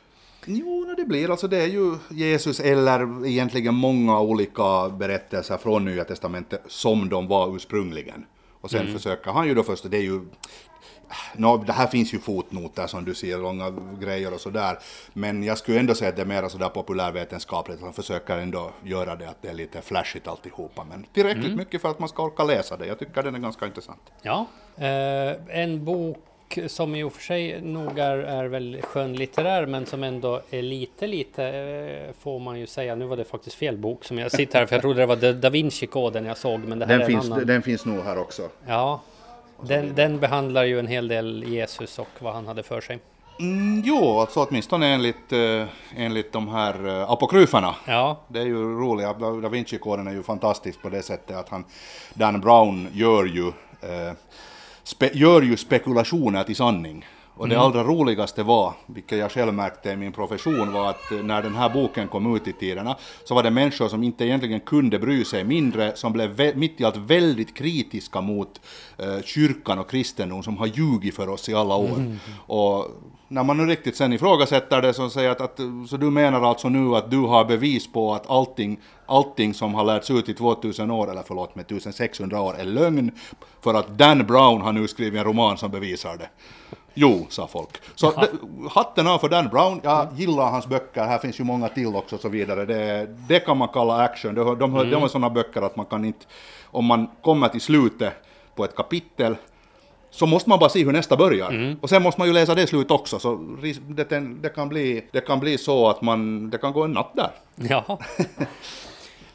Jo, 0.45 0.93
det 0.97 1.05
blir 1.05 1.31
alltså 1.31 1.47
det 1.47 1.57
är 1.57 1.67
ju 1.67 1.97
Jesus 2.09 2.59
eller 2.59 3.27
egentligen 3.27 3.73
många 3.73 4.19
olika 4.19 4.89
berättelser 4.89 5.57
från 5.57 5.85
Nya 5.85 6.03
Testamentet 6.03 6.61
som 6.67 7.09
de 7.09 7.27
var 7.27 7.55
ursprungligen. 7.55 8.25
Och 8.61 8.71
sen 8.71 8.93
försöker 8.93 9.31
han 9.31 9.47
ju 9.47 9.53
då 9.53 9.63
först, 9.63 9.91
det 9.91 9.97
är 9.97 10.01
ju 10.01 10.21
Nå, 11.35 11.57
det 11.57 11.73
här 11.73 11.87
finns 11.87 12.13
ju 12.13 12.19
fotnoter 12.19 12.87
som 12.87 13.05
du 13.05 13.15
ser, 13.15 13.37
långa 13.37 13.73
grejer 13.99 14.33
och 14.33 14.41
sådär. 14.41 14.77
Men 15.13 15.43
jag 15.43 15.57
skulle 15.57 15.79
ändå 15.79 15.95
säga 15.95 16.09
att 16.09 16.15
det 16.15 16.21
är 16.21 16.25
mer 16.25 16.47
sådär 16.49 16.69
populärvetenskapligt. 16.69 17.81
Han 17.81 17.93
försöker 17.93 18.37
ändå 18.37 18.71
göra 18.83 19.15
det 19.15 19.29
att 19.29 19.41
det 19.41 19.47
är 19.49 19.53
lite 19.53 19.81
flashigt 19.81 20.27
alltihopa. 20.27 20.83
Men 20.89 21.05
tillräckligt 21.13 21.55
mycket 21.55 21.81
för 21.81 21.89
att 21.91 21.99
man 21.99 22.09
ska 22.09 22.23
orka 22.23 22.43
läsa 22.43 22.77
det. 22.77 22.85
Jag 22.85 22.99
tycker 22.99 23.23
den 23.23 23.35
är 23.35 23.39
ganska 23.39 23.65
intressant. 23.65 24.01
Ja, 24.21 24.45
eh, 24.77 25.59
en 25.61 25.85
bok 25.85 26.17
som 26.67 26.95
i 26.95 27.03
och 27.03 27.13
för 27.13 27.21
sig 27.21 27.61
nog 27.61 27.99
är, 27.99 28.17
är 28.17 28.45
väl 28.45 28.81
skönlitterär 28.83 29.65
men 29.65 29.85
som 29.85 30.03
ändå 30.03 30.41
är 30.49 30.61
lite, 30.61 31.07
lite 31.07 31.45
eh, 31.45 32.13
får 32.23 32.39
man 32.39 32.59
ju 32.59 32.67
säga. 32.67 32.95
Nu 32.95 33.05
var 33.05 33.17
det 33.17 33.23
faktiskt 33.23 33.55
fel 33.55 33.77
bok 33.77 34.03
som 34.03 34.17
jag 34.17 34.31
sitter 34.31 34.59
här 34.59 34.65
för 34.65 34.75
jag 34.75 34.81
trodde 34.81 34.99
det 34.99 35.05
var 35.05 35.15
Da- 35.15 35.33
Da 35.33 35.49
Vinci-koden 35.49 36.25
jag 36.25 36.37
såg 36.37 36.59
men 36.59 36.79
det 36.79 36.85
här 36.85 36.93
Den 36.93 37.01
är 37.01 37.05
finns, 37.07 37.25
en 37.25 37.33
annan. 37.33 37.47
den 37.47 37.61
finns 37.61 37.85
nog 37.85 38.03
här 38.03 38.17
också. 38.17 38.49
Ja, 38.67 39.01
den, 39.63 39.95
den 39.95 40.19
behandlar 40.19 40.63
ju 40.63 40.79
en 40.79 40.87
hel 40.87 41.07
del 41.07 41.43
Jesus 41.47 41.99
och 41.99 42.07
vad 42.19 42.33
han 42.33 42.47
hade 42.47 42.63
för 42.63 42.81
sig. 42.81 42.99
Mm, 43.39 43.81
jo, 43.85 44.19
alltså 44.19 44.45
åtminstone 44.49 44.87
enligt, 44.87 45.31
eh, 45.31 45.65
enligt 45.95 46.31
de 46.33 46.47
här 46.47 46.87
eh, 46.87 47.11
apokryferna. 47.11 47.75
Ja, 47.87 48.19
Det 48.27 48.39
är 48.39 48.45
ju 48.45 48.79
roligt, 48.79 49.19
Da 49.43 49.49
Vinci-koden 49.49 50.07
är 50.07 50.11
ju 50.11 50.23
fantastisk 50.23 50.81
på 50.81 50.89
det 50.89 51.03
sättet 51.03 51.35
att 51.35 51.49
han, 51.49 51.65
Dan 52.13 52.41
Brown 52.41 52.87
gör 52.93 53.25
ju, 53.25 53.47
eh, 53.81 54.13
spe, 54.83 55.09
gör 55.13 55.41
ju 55.41 55.57
spekulationer 55.57 56.43
till 56.43 56.55
sanning. 56.55 57.05
Och 57.41 57.49
det 57.49 57.59
allra 57.59 57.83
roligaste 57.83 58.43
var, 58.43 58.73
vilket 58.85 59.17
jag 59.17 59.31
själv 59.31 59.53
märkte 59.53 59.89
i 59.89 59.95
min 59.95 60.11
profession, 60.11 60.73
var 60.73 60.89
att 60.89 61.11
när 61.23 61.41
den 61.41 61.55
här 61.55 61.69
boken 61.69 62.07
kom 62.07 62.35
ut 62.35 62.47
i 62.47 62.53
tiderna 62.53 62.97
så 63.23 63.35
var 63.35 63.43
det 63.43 63.49
människor 63.49 63.87
som 63.87 64.03
inte 64.03 64.25
egentligen 64.25 64.59
kunde 64.59 64.99
bry 64.99 65.25
sig 65.25 65.43
mindre, 65.43 65.95
som 65.95 66.13
blev 66.13 66.57
mitt 66.57 66.81
i 66.81 66.83
allt 66.83 66.97
väldigt 66.97 67.57
kritiska 67.57 68.21
mot 68.21 68.61
eh, 68.97 69.21
kyrkan 69.23 69.79
och 69.79 69.89
kristendom 69.89 70.43
som 70.43 70.57
har 70.57 70.65
ljugit 70.65 71.15
för 71.15 71.29
oss 71.29 71.49
i 71.49 71.53
alla 71.53 71.75
år. 71.75 72.17
Och 72.47 72.87
när 73.27 73.43
man 73.43 73.57
nu 73.57 73.65
riktigt 73.65 73.95
sen 73.95 74.13
ifrågasätter 74.13 74.81
det 74.81 74.93
så 74.93 75.09
säger 75.09 75.29
att, 75.29 75.41
att 75.41 75.59
så 75.89 75.97
du 75.97 76.09
menar 76.09 76.41
alltså 76.41 76.69
nu 76.69 76.95
att 76.95 77.11
du 77.11 77.19
har 77.19 77.45
bevis 77.45 77.91
på 77.91 78.13
att 78.13 78.29
allting, 78.29 78.79
allting 79.05 79.53
som 79.53 79.73
har 79.73 79.85
lärts 79.85 80.11
ut 80.11 80.29
i 80.29 80.33
2000 80.33 80.91
år, 80.91 81.11
eller 81.11 81.23
förlåt 81.27 81.55
med 81.55 81.61
1600 81.71 82.41
år, 82.41 82.55
är 82.59 82.65
lögn 82.65 83.11
för 83.61 83.73
att 83.73 83.97
Dan 83.97 84.25
Brown 84.25 84.61
har 84.61 84.73
nu 84.73 84.87
skrivit 84.87 85.19
en 85.19 85.25
roman 85.25 85.57
som 85.57 85.71
bevisar 85.71 86.17
det. 86.17 86.29
Jo, 86.93 87.27
sa 87.29 87.47
folk. 87.47 87.69
Så 87.95 88.11
det, 88.11 88.29
hatten 88.69 89.07
av 89.07 89.17
för 89.17 89.29
Dan 89.29 89.47
Brown, 89.47 89.79
jag 89.83 90.07
gillar 90.15 90.51
hans 90.51 90.67
böcker, 90.67 91.03
här 91.03 91.17
finns 91.17 91.39
ju 91.39 91.43
många 91.43 91.69
till 91.69 91.95
också 91.95 92.15
och 92.15 92.21
så 92.21 92.29
vidare. 92.29 92.65
Det, 92.65 93.07
det 93.27 93.39
kan 93.39 93.57
man 93.57 93.67
kalla 93.67 93.97
action, 93.97 94.35
de, 94.35 94.59
de, 94.59 94.73
de, 94.73 94.89
de 94.89 95.03
är 95.03 95.07
sådana 95.07 95.29
böcker 95.29 95.61
att 95.61 95.75
man 95.75 95.85
kan 95.85 96.05
inte, 96.05 96.25
om 96.65 96.85
man 96.85 97.07
kommer 97.21 97.47
till 97.47 97.61
slutet 97.61 98.13
på 98.55 98.63
ett 98.65 98.75
kapitel, 98.75 99.35
så 100.09 100.25
måste 100.25 100.49
man 100.49 100.59
bara 100.59 100.69
se 100.69 100.85
hur 100.85 100.91
nästa 100.91 101.17
börjar. 101.17 101.77
Och 101.81 101.89
sen 101.89 102.03
måste 102.03 102.21
man 102.21 102.27
ju 102.27 102.33
läsa 102.33 102.55
det 102.55 102.67
slut 102.67 102.91
också, 102.91 103.19
så 103.19 103.35
det, 103.87 104.19
det, 104.19 104.49
kan 104.49 104.69
bli, 104.69 105.05
det 105.11 105.21
kan 105.21 105.39
bli 105.39 105.57
så 105.57 105.89
att 105.89 106.01
man, 106.01 106.49
det 106.49 106.57
kan 106.57 106.73
gå 106.73 106.83
en 106.83 106.91
natt 106.91 107.11
där. 107.15 107.31
ja. 107.55 107.99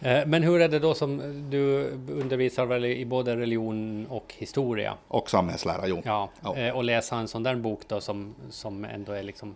Eh, 0.00 0.26
Men 0.26 0.42
hur 0.42 0.60
är 0.60 0.68
det 0.68 0.78
då 0.78 0.94
som 0.94 1.18
du 1.50 1.86
undervisar 2.08 2.66
väl 2.66 2.84
i 2.84 3.04
både 3.04 3.36
religion 3.36 4.06
och 4.06 4.34
historia? 4.38 4.94
Och 5.08 5.30
samhällslära, 5.30 5.86
jo. 5.88 6.02
Ja, 6.04 6.30
Ja. 6.40 6.56
eh, 6.56 6.76
och 6.76 6.84
läsa 6.84 7.16
en 7.16 7.28
sån 7.28 7.42
där 7.42 7.54
bok 7.54 7.80
då 7.88 8.00
som, 8.00 8.34
som 8.50 8.84
ändå 8.84 9.12
är 9.12 9.22
liksom, 9.22 9.54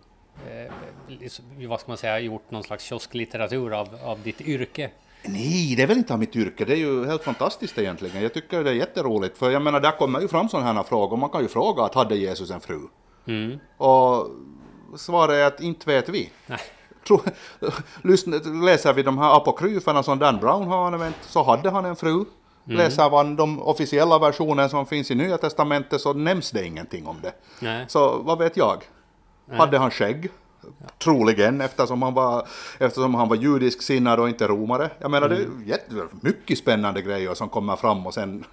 eh, 0.51 1.67
vad 1.67 1.79
ska 1.79 1.91
man 1.91 1.97
säga, 1.97 2.19
gjort 2.19 2.51
någon 2.51 2.63
slags 2.63 2.83
kiosklitteratur 2.83 3.73
av, 3.73 3.89
av 4.03 4.21
ditt 4.23 4.41
yrke. 4.41 4.89
Nej, 5.25 5.73
det 5.77 5.83
är 5.83 5.87
väl 5.87 5.97
inte 5.97 6.13
av 6.13 6.19
mitt 6.19 6.35
yrke, 6.35 6.65
det 6.65 6.73
är 6.73 6.77
ju 6.77 7.05
helt 7.05 7.23
fantastiskt 7.23 7.77
egentligen. 7.77 8.23
Jag 8.23 8.33
tycker 8.33 8.63
det 8.63 8.69
är 8.69 8.73
jätteroligt, 8.73 9.37
för 9.37 9.51
jag 9.51 9.61
menar, 9.61 9.79
där 9.79 9.91
kommer 9.97 10.21
ju 10.21 10.27
fram 10.27 10.49
sådana 10.49 10.73
här 10.73 10.83
frågor. 10.83 11.17
Man 11.17 11.29
kan 11.29 11.41
ju 11.41 11.47
fråga 11.47 11.83
att 11.83 11.95
hade 11.95 12.15
Jesus 12.15 12.51
en 12.51 12.61
fru? 12.61 12.79
Mm. 13.27 13.59
Och 13.77 14.27
svaret 14.97 15.33
är 15.33 15.45
att 15.45 15.61
inte 15.61 15.87
vet 15.89 16.09
vi. 16.09 16.29
Nej. 16.47 16.59
Lyssna, 18.01 18.37
läser 18.37 18.93
vi 18.93 19.03
de 19.03 19.17
här 19.17 19.37
apokryferna 19.37 20.03
som 20.03 20.19
Dan 20.19 20.37
Brown 20.37 20.67
har 20.67 20.87
använt 20.87 21.15
så 21.21 21.43
hade 21.43 21.69
han 21.69 21.85
en 21.85 21.95
fru. 21.95 22.25
Läser 22.63 23.09
man 23.09 23.35
de 23.35 23.61
officiella 23.61 24.19
versioner 24.19 24.67
som 24.67 24.85
finns 24.85 25.11
i 25.11 25.15
Nya 25.15 25.37
Testamentet 25.37 26.01
så 26.01 26.13
nämns 26.13 26.51
det 26.51 26.65
ingenting 26.65 27.07
om 27.07 27.17
det. 27.21 27.33
Nej. 27.59 27.85
Så 27.87 28.17
vad 28.17 28.37
vet 28.37 28.57
jag? 28.57 28.83
Hade 29.51 29.77
han 29.77 29.91
skägg? 29.91 30.29
Troligen 30.97 31.61
eftersom 31.61 32.01
han, 32.01 32.13
var, 32.13 32.47
eftersom 32.79 33.15
han 33.15 33.29
var 33.29 33.35
judisk 33.35 33.81
sinnad 33.81 34.19
och 34.19 34.29
inte 34.29 34.47
romare. 34.47 34.89
Jag 34.99 35.11
menar 35.11 35.29
det 35.29 35.35
är 35.35 35.47
jätte, 35.65 36.07
mycket 36.21 36.57
spännande 36.57 37.01
grejer 37.01 37.33
som 37.33 37.49
kommer 37.49 37.75
fram 37.75 38.07
och 38.07 38.13
sen 38.13 38.43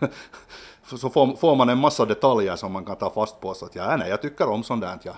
så 0.96 1.10
får, 1.10 1.36
får 1.36 1.56
man 1.56 1.68
en 1.68 1.78
massa 1.78 2.04
detaljer 2.04 2.56
som 2.56 2.72
man 2.72 2.84
kan 2.84 2.96
ta 2.96 3.10
fast 3.10 3.40
på. 3.40 3.54
Så 3.54 3.64
att 3.64 3.74
ja, 3.74 3.96
nej, 3.96 4.08
jag 4.08 4.22
tycker 4.22 4.48
om 4.48 4.62
sånt 4.62 4.82
där. 4.82 4.98
Ja. 5.02 5.12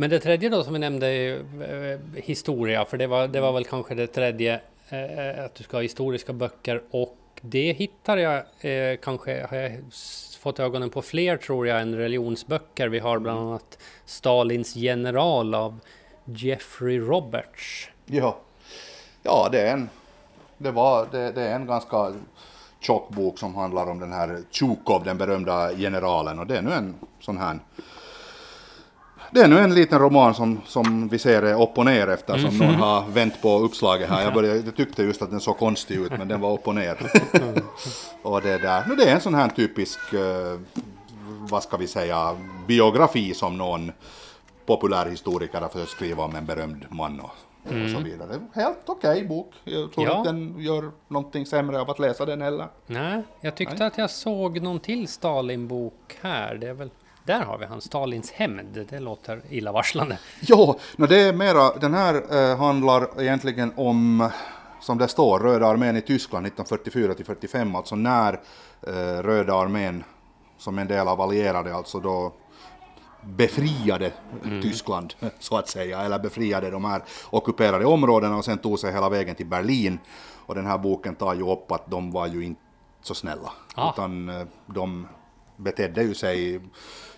Men 0.00 0.10
det 0.10 0.20
tredje 0.20 0.48
då 0.48 0.64
som 0.64 0.72
vi 0.72 0.78
nämnde 0.78 1.06
är 1.06 1.10
ju, 1.10 1.62
eh, 1.92 2.00
historia, 2.14 2.84
för 2.84 2.96
det 2.96 3.06
var, 3.06 3.28
det 3.28 3.40
var 3.40 3.52
väl 3.52 3.64
kanske 3.64 3.94
det 3.94 4.06
tredje, 4.06 4.60
eh, 4.88 5.44
att 5.44 5.54
du 5.54 5.64
ska 5.64 5.76
ha 5.76 5.82
historiska 5.82 6.32
böcker 6.32 6.82
och 6.90 7.16
det 7.40 7.72
hittar 7.72 8.16
jag 8.16 8.36
eh, 8.60 8.96
kanske, 9.02 9.46
har 9.50 9.56
jag 9.56 9.80
fått 10.40 10.60
ögonen 10.60 10.90
på 10.90 11.02
fler 11.02 11.36
tror 11.36 11.66
jag 11.66 11.80
än 11.80 11.94
religionsböcker. 11.94 12.88
Vi 12.88 12.98
har 12.98 13.18
bland 13.18 13.40
annat 13.40 13.78
Stalins 14.04 14.76
general 14.76 15.54
av 15.54 15.80
Jeffrey 16.24 16.98
Roberts. 16.98 17.88
Ja, 18.06 18.38
ja 19.22 19.48
det, 19.52 19.60
är 19.60 19.72
en, 19.72 19.88
det, 20.58 20.70
var, 20.70 21.06
det, 21.12 21.32
det 21.32 21.42
är 21.42 21.54
en 21.54 21.66
ganska 21.66 22.12
tjock 22.80 23.08
bok 23.08 23.38
som 23.38 23.54
handlar 23.54 23.90
om 23.90 23.98
den 23.98 24.12
här 24.12 24.38
Tjukov, 24.50 25.04
den 25.04 25.18
berömda 25.18 25.76
generalen. 25.76 26.38
Och 26.38 26.46
det 26.46 26.58
är 26.58 26.62
nu 26.62 26.72
en 26.72 26.94
sån 27.20 27.38
här 27.38 27.58
det 29.30 29.40
är 29.40 29.48
nu 29.48 29.58
en 29.58 29.74
liten 29.74 29.98
roman 29.98 30.34
som, 30.34 30.60
som 30.66 31.08
vi 31.08 31.18
ser 31.18 31.42
är 31.42 31.62
upp 31.62 31.78
och 31.78 31.84
ner 31.84 32.08
eftersom 32.08 32.58
någon 32.58 32.74
har 32.74 33.08
vänt 33.08 33.42
på 33.42 33.58
uppslaget 33.58 34.08
här. 34.10 34.22
Jag, 34.24 34.34
började, 34.34 34.58
jag 34.58 34.76
tyckte 34.76 35.02
just 35.02 35.22
att 35.22 35.30
den 35.30 35.40
såg 35.40 35.58
konstig 35.58 35.94
ut 35.94 36.10
men 36.18 36.28
den 36.28 36.40
var 36.40 36.52
upp 36.52 36.68
och 36.68 36.74
ner. 36.74 36.96
och 38.22 38.42
det, 38.42 38.58
där. 38.58 38.84
Nu, 38.88 38.94
det 38.94 39.04
är 39.10 39.14
en 39.14 39.20
sån 39.20 39.34
här 39.34 39.48
typisk, 39.48 39.98
eh, 40.12 40.60
vad 41.50 41.62
ska 41.62 41.76
vi 41.76 41.86
säga, 41.86 42.36
biografi 42.66 43.34
som 43.34 43.58
någon 43.58 43.92
populärhistoriker 44.66 45.60
har 45.60 45.68
försökt 45.68 45.90
skriva 45.90 46.24
om 46.24 46.36
en 46.36 46.46
berömd 46.46 46.86
man 46.90 47.20
och, 47.20 47.30
och 47.64 47.90
så 47.96 48.02
vidare. 48.04 48.38
Helt 48.54 48.78
okej 48.86 49.24
bok. 49.24 49.52
Jag 49.64 49.92
tror 49.92 50.06
Ja. 50.06 50.18
inte 50.18 50.32
den 50.32 50.54
gör 50.60 50.90
någonting 51.08 51.46
sämre 51.46 51.80
av 51.80 51.90
att 51.90 51.98
läsa 51.98 52.24
den 52.26 52.40
heller. 52.42 52.66
Nej, 52.86 53.22
jag 53.40 53.54
tyckte 53.54 53.86
att 53.86 53.98
jag 53.98 54.10
såg 54.10 54.62
någon 54.62 54.80
till 54.80 55.08
Stalin-bok 55.08 56.18
här. 56.20 56.54
Det 56.54 56.68
är 56.68 56.74
väl, 56.74 56.90
där 57.24 57.40
har 57.44 57.58
vi 57.58 57.66
han, 57.66 57.80
Stalins 57.80 58.30
hämnd. 58.30 58.86
Det 58.90 59.00
låter 59.00 59.42
illavarslande. 59.50 60.18
Jo, 60.40 60.78
no 60.96 61.06
det 61.06 61.20
är 61.20 61.32
mera, 61.32 61.72
den 61.78 61.94
här 61.94 62.14
eh, 62.52 62.58
handlar 62.58 63.20
egentligen 63.22 63.72
om, 63.76 64.28
som 64.80 64.98
det 64.98 65.08
står, 65.08 65.38
Röda 65.40 65.66
armén 65.66 65.96
i 65.96 66.00
Tyskland 66.00 66.46
1944 66.46 67.14
till 67.14 67.24
45, 67.24 67.74
alltså 67.76 67.94
när 67.96 68.40
eh, 68.86 69.22
Röda 69.22 69.54
armén 69.54 70.04
som 70.58 70.78
en 70.78 70.86
del 70.86 71.08
av 71.08 71.20
allierade, 71.20 71.74
alltså 71.74 72.00
då 72.00 72.32
befriade 73.22 74.12
Tyskland 74.62 75.14
så 75.38 75.56
att 75.56 75.68
säga, 75.68 76.00
eller 76.00 76.18
befriade 76.18 76.70
de 76.70 76.84
här 76.84 77.02
ockuperade 77.30 77.84
områdena 77.84 78.36
och 78.36 78.44
sen 78.44 78.58
tog 78.58 78.78
sig 78.78 78.92
hela 78.92 79.08
vägen 79.08 79.34
till 79.34 79.46
Berlin. 79.46 79.98
Och 80.46 80.54
den 80.54 80.66
här 80.66 80.78
boken 80.78 81.14
tar 81.14 81.34
ju 81.34 81.52
upp 81.52 81.72
att 81.72 81.90
de 81.90 82.10
var 82.10 82.26
ju 82.26 82.44
inte 82.44 82.60
så 83.02 83.14
snälla, 83.14 83.52
Ah. 83.74 83.90
utan 83.92 84.28
eh, 84.28 84.46
de 84.66 85.06
betedde 85.60 86.02
ju 86.02 86.14
sig 86.14 86.60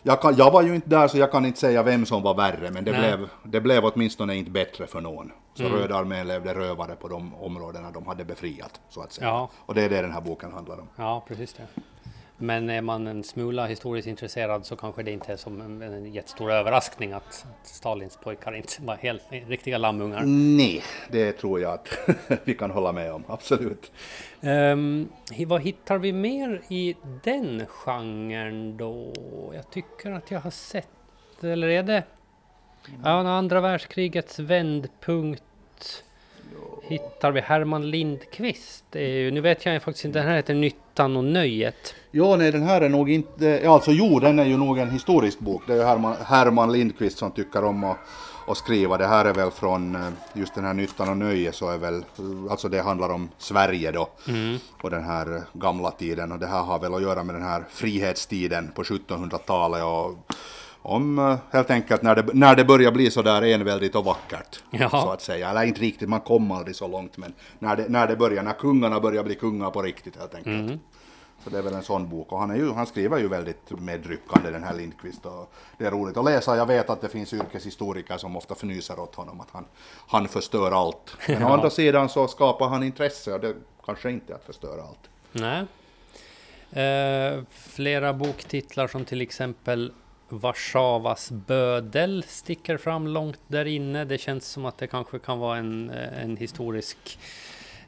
jag, 0.03 0.23
kan, 0.23 0.37
jag 0.37 0.51
var 0.51 0.63
ju 0.63 0.75
inte 0.75 0.89
där 0.89 1.09
så 1.09 1.19
jag 1.19 1.33
kan 1.33 1.47
inte 1.47 1.61
säga 1.61 1.83
vem 1.83 2.07
som 2.07 2.23
var 2.23 2.35
värre, 2.35 2.71
men 2.71 2.85
det, 2.85 2.93
Nej. 2.93 3.01
blev, 3.01 3.29
det 3.45 3.61
blev 3.61 3.85
åtminstone 3.85 4.37
inte 4.37 4.51
bättre 4.51 4.87
för 4.87 5.01
någon. 5.01 5.33
Så 5.55 5.65
Röda 5.65 5.97
armén 5.97 6.29
levde 6.29 6.55
rövare 6.55 6.95
på 6.95 7.09
de 7.09 7.35
områdena 7.35 7.91
de 7.91 8.07
hade 8.07 8.25
befriat, 8.25 8.81
så 8.89 9.01
att 9.03 9.13
säga. 9.13 9.27
Ja. 9.29 9.51
Och 9.67 9.75
det 9.75 9.83
är 9.83 9.89
det 9.89 10.03
den 10.03 10.13
här 10.13 10.21
boken 10.21 10.53
handlar 10.53 10.81
om. 10.81 10.89
Ja, 10.97 11.25
precis 11.29 11.53
det. 11.53 11.67
Men 12.43 12.71
är 12.71 12.81
man 12.83 13.07
en 13.07 13.25
smula 13.25 13.67
historiskt 13.67 14.09
intresserad 14.09 14.67
så 14.67 14.77
kanske 14.77 15.03
det 15.03 15.11
inte 15.11 15.33
är 15.33 15.37
som 15.37 15.61
en, 15.61 15.83
en 15.83 16.13
jättestor 16.13 16.53
överraskning 16.53 17.13
att, 17.13 17.23
att 17.27 17.67
Stalins 17.67 18.17
pojkar 18.17 18.53
inte 18.57 18.73
var 18.83 18.97
helt 18.97 19.23
riktiga 19.31 19.79
lammungar. 19.79 20.23
Nej, 20.27 20.83
det 21.11 21.33
tror 21.33 21.61
jag 21.61 21.73
att 21.73 21.89
vi 22.45 22.55
kan 22.55 22.71
hålla 22.71 22.93
med 22.93 23.13
om, 23.13 23.25
absolut. 23.29 23.93
Hi- 24.41 25.47
vad 25.47 25.63
hittar 25.63 25.99
vi 25.99 26.13
mer 26.13 26.63
i 26.69 26.97
den 27.25 27.67
genren 27.67 28.77
då? 28.77 29.13
Jag 29.55 29.71
tycker 29.71 30.11
att 30.11 30.31
jag 30.31 30.41
har 30.41 30.51
sett, 30.51 30.89
eller 31.43 31.69
är 31.69 31.83
det? 31.83 32.03
Ja, 33.05 33.11
andra 33.11 33.61
världskrigets 33.61 34.39
vändpunkt 34.39 35.43
hittar 36.83 37.33
vi 37.33 37.41
Herman 37.41 37.91
Lindqvist. 37.91 38.85
Ju, 38.93 39.31
nu 39.31 39.41
vet 39.41 39.67
jag 39.67 39.83
faktiskt 39.83 40.05
inte, 40.05 40.19
den 40.19 40.29
här 40.29 40.37
heter 40.37 40.55
Nyttan 40.93 41.17
och 41.17 41.25
nöjet. 41.25 41.95
Ja, 42.11 42.37
nej, 42.37 42.53
den 42.53 42.63
här 42.63 42.81
är 42.81 42.89
nog 42.89 43.11
inte... 43.11 43.69
Alltså 43.69 43.93
jo, 43.93 44.21
den 44.21 44.39
är 44.39 44.45
ju 44.45 44.57
nog 44.57 44.79
en 44.79 44.91
historisk 44.91 45.39
bok. 45.39 45.63
Det 45.67 45.73
är 45.73 45.77
ju 45.77 45.83
Herman, 45.83 46.17
Herman 46.25 46.73
Lindqvist 46.73 47.19
som 47.19 47.31
tycker 47.31 47.65
om 47.65 47.85
att, 47.85 47.97
att 48.47 48.57
skriva. 48.57 48.99
Det 48.99 49.07
här 49.07 49.25
är 49.25 49.35
väl 49.35 49.51
från 49.51 49.95
eh, 49.95 50.09
just 50.35 50.55
den 50.55 50.65
här 50.65 50.75
Nyttan 50.75 51.09
och 51.09 51.17
nöje 51.17 51.53
så 51.53 51.71
är 51.71 51.79
väl... 51.79 52.05
Alltså 52.51 52.69
det 52.69 52.83
handlar 52.83 53.09
om 53.09 53.29
Sverige 53.39 53.93
då. 53.93 54.09
Och 54.83 54.91
den 54.91 55.05
här 55.05 55.37
eh, 55.37 55.43
gamla 55.53 55.91
tiden. 55.91 56.33
Och 56.33 56.39
det 56.39 56.47
här 56.47 56.63
har 56.63 56.79
väl 56.79 56.95
att 56.95 57.03
göra 57.03 57.25
med 57.25 57.35
den 57.35 57.45
här 57.45 57.65
frihetstiden 57.71 58.71
på 58.75 58.83
1700-talet 58.83 59.85
och 59.85 60.35
om 60.83 61.19
eh, 61.19 61.37
helt 61.51 61.71
enkelt 61.71 62.03
när 62.03 62.15
det, 62.15 62.25
när 62.35 62.57
det 62.57 62.65
börjar 62.65 62.93
bli 62.93 63.11
så 63.11 63.23
där 63.23 63.43
enväldigt 63.43 63.95
och 63.95 64.05
vackert. 64.05 64.63
Ja. 64.71 64.89
Så 64.91 65.11
att 65.11 65.23
säga. 65.23 65.51
Eller 65.51 65.63
inte 65.63 65.81
riktigt, 65.81 66.09
man 66.09 66.21
kommer 66.21 66.55
aldrig 66.55 66.77
så 66.77 66.89
långt. 66.89 67.17
Men 67.17 67.35
när 67.59 67.77
det, 67.77 67.89
när 67.89 68.07
det 68.07 68.17
börjar, 68.17 68.43
när 68.43 68.53
kungarna 68.53 69.01
börjar 69.01 69.25
bli 69.25 69.35
kungar 69.35 69.71
på 69.71 69.83
riktigt 69.83 70.17
helt 70.17 70.35
enkelt. 70.35 70.81
Så 71.45 71.51
det 71.51 71.59
är 71.59 71.63
väl 71.63 71.75
en 71.75 71.83
sån 71.83 72.09
bok 72.09 72.33
och 72.33 72.39
han, 72.39 72.51
är 72.51 72.57
ju, 72.57 72.73
han 72.73 72.87
skriver 72.87 73.19
ju 73.19 73.29
väldigt 73.29 73.71
medryckande 73.81 74.51
den 74.51 74.63
här 74.65 74.75
Lindqvist 74.75 75.27
och 75.27 75.53
det 75.79 75.85
är 75.87 75.91
roligt 75.91 76.17
att 76.17 76.25
läsa. 76.25 76.57
Jag 76.57 76.67
vet 76.67 76.91
att 76.91 77.01
det 77.01 77.09
finns 77.09 77.33
yrkeshistoriker 77.33 78.17
som 78.17 78.37
ofta 78.37 78.55
fnyser 78.55 79.01
åt 79.01 79.15
honom 79.15 79.41
att 79.41 79.51
han, 79.53 79.65
han 80.09 80.29
förstör 80.29 80.71
allt. 80.73 81.17
Men 81.29 81.37
å 81.37 81.41
Ja. 81.49 81.53
andra 81.55 81.71
sidan 81.71 82.09
så 82.09 82.29
skapar 82.29 82.69
han 82.69 82.83
intresse 82.83 83.33
och 83.33 83.41
det 83.41 83.55
kanske 83.87 84.11
inte 84.11 84.33
är 84.33 84.37
att 84.37 84.45
förstöra 84.45 84.83
allt. 84.83 85.11
Nej. 85.33 85.65
Eh, 86.73 87.43
flera 87.51 88.13
boktitlar 88.13 88.87
som 88.87 89.05
till 89.05 89.21
exempel 89.21 89.93
Warszawas 90.33 91.31
bödel 91.31 92.25
sticker 92.29 92.77
fram 92.77 93.07
långt 93.07 93.41
där 93.47 93.65
inne. 93.65 94.05
Det 94.05 94.19
känns 94.19 94.47
som 94.47 94.65
att 94.65 94.79
det 94.79 94.87
kanske 94.87 95.19
kan 95.19 95.39
vara 95.39 95.59
en, 95.59 95.91
eh, 95.91 96.23
en 96.23 96.37
historisk 96.37 97.19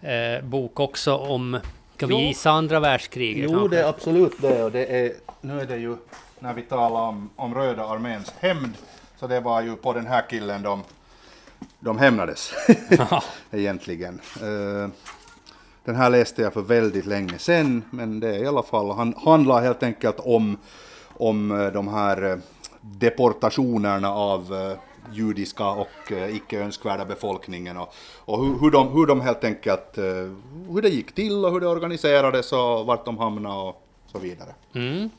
eh, 0.01 0.45
bok 0.45 0.81
också 0.81 1.15
om, 1.17 1.59
ska 1.97 2.07
vi 2.07 2.15
gissa 2.15 2.51
andra 2.51 2.81
världskriget? 2.81 3.51
Jo, 3.51 3.59
kanske? 3.59 3.77
det 3.77 3.83
är 3.83 3.89
absolut 3.89 4.33
det 4.41 4.65
och 4.65 4.73
det 4.73 4.87
är, 4.87 5.13
nu 5.41 5.61
är 5.61 5.67
det 5.67 5.77
ju 5.77 5.97
när 6.39 6.55
vi 6.55 6.63
talar 6.63 7.01
om, 7.01 7.31
om 7.37 7.55
Röda 7.55 7.85
arméns 7.85 8.35
hämnd 8.39 8.73
så 9.17 9.27
det 9.27 9.41
var 9.41 9.63
ju 9.63 9.77
på 9.77 9.93
den 9.93 10.07
här 10.07 10.25
killen 10.31 10.63
de, 10.63 10.83
de 11.81 11.99
hämnades 11.99 12.55
egentligen. 13.51 14.21
Eh, 14.37 14.89
Den 15.85 15.97
här 15.97 16.11
läste 16.11 16.43
jag 16.43 16.53
för 16.53 16.63
väldigt 16.63 17.07
länge 17.07 17.39
sedan, 17.39 17.83
men 17.91 18.21
det 18.21 18.29
är 18.37 18.43
i 18.43 18.47
alla 18.47 18.63
fall, 18.63 18.91
han 18.91 19.15
handlar 19.25 19.63
helt 19.63 19.83
enkelt 19.83 20.21
om, 20.21 20.59
om 21.17 21.51
eh, 21.61 21.67
de 21.67 21.89
här 21.89 22.31
eh, 22.31 22.39
deportationerna 22.81 24.15
av 24.15 24.55
eh, 24.55 24.79
judiska 25.13 25.69
och 25.69 26.13
icke 26.31 26.61
önskvärda 26.61 27.05
befolkningen 27.05 27.77
och, 27.77 27.95
och 28.19 28.45
hur, 28.45 28.61
hur, 28.61 28.71
de, 28.71 28.89
hur 28.89 29.07
de 29.07 29.21
helt 29.21 29.45
enkelt, 29.45 29.99
hur 30.73 30.83
det 30.83 30.89
gick 30.89 31.13
till 31.15 31.45
och 31.45 31.53
hur 31.53 31.61
det 31.61 31.67
organiserades 31.67 32.53
och 32.53 32.87
vart 32.87 33.05
de 33.05 33.19
hamnade 33.19 33.57
och 33.57 33.83
så 34.13 34.19
vidare. 34.19 34.55
Mm. 34.75 35.11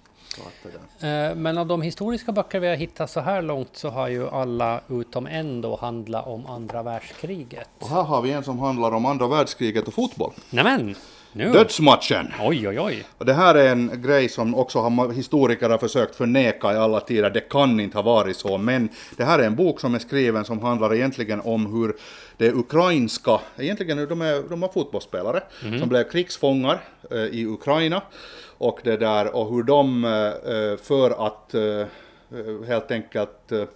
Men 1.42 1.58
av 1.58 1.68
de 1.68 1.82
historiska 1.82 2.32
böcker 2.32 2.60
vi 2.60 2.68
har 2.68 2.76
hittat 2.76 3.10
så 3.10 3.20
här 3.20 3.42
långt 3.42 3.70
så 3.74 3.90
har 3.90 4.08
ju 4.08 4.30
alla 4.30 4.82
utom 4.88 5.28
en 5.28 5.62
då 5.62 5.76
handlat 5.76 6.28
om 6.28 6.46
andra 6.46 6.84
världskriget. 6.84 7.70
Och 7.80 7.90
här 7.90 8.04
har 8.04 8.22
vi 8.22 8.32
en 8.32 8.44
som 8.44 8.60
handlar 8.60 8.92
om 8.92 9.06
andra 9.06 9.28
världskriget 9.28 9.88
och 9.88 9.94
fotboll. 9.94 10.34
Nämen! 10.50 10.96
Nu! 11.38 11.52
Dödsmatchen! 11.52 12.28
Oj, 12.42 12.68
oj, 12.68 12.80
oj! 12.80 13.06
Och 13.18 13.26
det 13.26 13.34
här 13.34 13.56
är 13.56 13.72
en 13.72 14.02
grej 14.02 14.30
som 14.30 14.56
också 14.56 14.80
har, 14.80 15.14
historiker 15.14 15.70
har 15.70 15.78
försökt 15.78 16.16
förneka 16.16 16.74
i 16.74 16.78
alla 16.78 17.00
tider. 17.00 17.30
Det 17.30 17.50
kan 17.50 17.80
inte 17.80 17.98
ha 17.98 18.02
varit 18.02 18.38
så, 18.38 18.58
men 18.58 18.90
det 19.18 19.24
här 19.24 19.40
är 19.40 19.44
en 19.44 19.56
bok 19.56 19.80
som 19.80 19.96
är 19.96 20.00
skriven 20.00 20.46
som 20.46 20.60
handlar 20.62 20.94
egentligen 20.94 21.42
om 21.42 21.66
hur 21.66 21.96
det 22.38 22.54
ukrainska, 22.54 23.40
egentligen 23.58 24.08
de 24.10 24.22
är, 24.22 24.50
de 24.50 24.64
är 24.64 24.68
fotbollsspelare 24.68 25.42
som 25.80 25.90
blev 25.90 26.04
krigsfångar 26.04 26.80
eh, 27.12 27.18
i 27.18 27.46
Ukraina 27.46 28.02
och 28.58 28.80
det 28.84 28.98
där 28.98 29.36
och 29.36 29.54
hur 29.54 29.64
de 29.64 30.06
eh, 30.06 30.86
för 30.86 31.28
att 31.28 31.54
eh, 31.54 31.88
helt 32.68 32.92
enkelt 32.92 33.52
eh, 33.52 33.60
eh, 33.60 33.68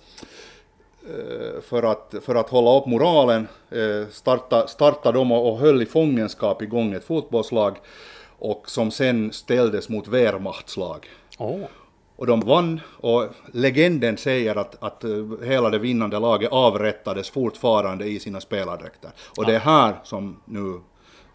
för 1.61 1.83
att, 1.83 2.15
för 2.21 2.35
att 2.35 2.49
hålla 2.49 2.79
upp 2.79 2.85
moralen 2.85 3.47
eh, 3.69 4.07
starta, 4.11 4.67
starta 4.67 5.11
de 5.11 5.31
och, 5.31 5.51
och 5.51 5.57
höll 5.59 5.81
i 5.81 5.85
fångenskap 5.85 6.61
igång 6.61 6.93
ett 6.93 7.03
fotbollslag 7.03 7.77
och 8.39 8.69
som 8.69 8.91
sen 8.91 9.33
ställdes 9.33 9.89
mot 9.89 10.07
Wehrmachtslag. 10.07 11.07
Åh! 11.37 11.65
Och 12.15 12.27
de 12.27 12.39
vann 12.39 12.81
och 12.97 13.27
legenden 13.53 14.17
säger 14.17 14.55
att, 14.55 14.83
att 14.83 15.03
eh, 15.03 15.09
hela 15.43 15.69
det 15.69 15.79
vinnande 15.79 16.19
laget 16.19 16.51
avrättades 16.51 17.29
fortfarande 17.29 18.05
i 18.05 18.19
sina 18.19 18.41
spelardräkter. 18.41 19.11
Och 19.37 19.45
det 19.45 19.55
är 19.55 19.59
här 19.59 19.95
som 20.03 20.41
nu 20.45 20.79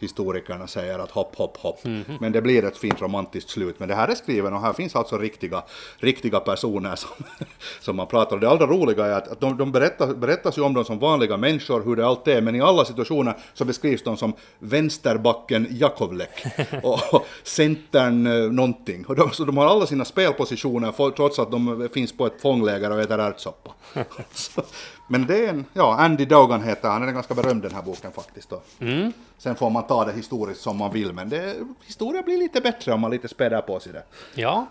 historikerna 0.05 0.67
säger 0.67 0.99
att 0.99 1.11
hopp, 1.11 1.37
hopp, 1.37 1.57
hopp. 1.57 1.81
Men 2.21 2.33
det 2.33 2.43
blir 2.43 2.65
ett 2.65 2.77
fint 2.77 3.03
romantiskt 3.03 3.51
slut. 3.51 3.79
Men 3.79 3.89
det 3.89 3.95
här 3.95 4.09
är 4.09 4.15
skriven 4.15 4.53
och 4.53 4.61
här 4.61 4.73
finns 4.73 4.97
alltså 4.97 5.19
riktiga, 5.19 5.63
riktiga 5.99 6.41
personer 6.41 6.97
som, 6.97 7.11
som 7.81 7.97
man 7.97 8.07
pratar 8.07 8.37
om. 8.37 8.41
Det 8.41 8.49
allra 8.49 8.67
roliga 8.67 9.07
är 9.07 9.13
att, 9.13 9.29
att 9.29 9.41
de, 9.41 9.57
de 9.57 9.73
berättar, 9.73 10.15
berättas 10.15 10.59
ju 10.59 10.63
om 10.63 10.75
dem 10.75 10.85
som 10.85 10.99
vanliga 10.99 11.37
människor, 11.37 11.83
hur 11.85 11.97
det 11.97 12.07
alltid 12.07 12.35
är, 12.35 12.41
men 12.41 12.55
i 12.55 12.61
alla 12.61 12.85
situationer 12.85 13.37
så 13.55 13.65
beskrivs 13.65 14.03
de 14.03 14.17
som 14.17 14.33
vänsterbacken 14.59 15.67
Jakovlek 15.71 16.45
och, 16.83 17.15
och 17.15 17.27
centern 17.43 18.27
eh, 18.27 18.53
någonting. 18.53 19.05
Och 19.07 19.17
de, 19.17 19.31
så 19.31 19.45
de 19.45 19.57
har 19.57 19.67
alla 19.67 19.87
sina 19.87 20.05
spelpositioner 20.05 20.93
för, 20.93 21.11
trots 21.11 21.39
att 21.39 21.51
de 21.51 21.89
finns 21.93 22.17
på 22.17 22.27
ett 22.27 22.41
fångläger 22.43 22.91
och 22.91 23.01
äter 23.01 23.19
ärtsoppa. 23.21 23.71
Men 25.07 25.27
det 25.27 25.45
är 25.45 25.49
en, 25.49 25.65
ja, 25.73 25.97
Andy 25.99 26.25
Dogan 26.25 26.63
heter 26.63 26.89
han, 26.89 27.01
han 27.01 27.09
är 27.09 27.13
ganska 27.13 27.35
berömd 27.35 27.63
den 27.63 27.75
här 27.75 27.83
boken 27.83 28.13
faktiskt. 28.13 28.51
Då. 28.51 28.63
Mm. 28.81 29.13
Sen 29.39 29.57
får 29.57 29.71
man 29.71 29.87
ta 29.87 30.05
det 30.05 30.13
historiskt 30.13 30.61
som 30.61 30.77
man 30.77 30.93
vill, 30.93 31.13
men 31.13 31.29
det, 31.29 31.55
historia 31.87 32.23
blir 32.23 32.39
lite 32.39 32.61
bättre 32.61 32.93
om 32.93 33.01
man 33.01 33.11
lite 33.11 33.29
späder 33.29 33.61
på 33.61 33.81
sig 33.81 33.93
det. 33.93 34.03
Ja. 34.35 34.67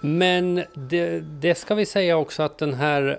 Men 0.00 0.64
det, 0.74 1.20
det 1.20 1.54
ska 1.54 1.74
vi 1.74 1.86
säga 1.86 2.16
också 2.16 2.42
att 2.42 2.58
den 2.58 2.74
här 2.74 3.18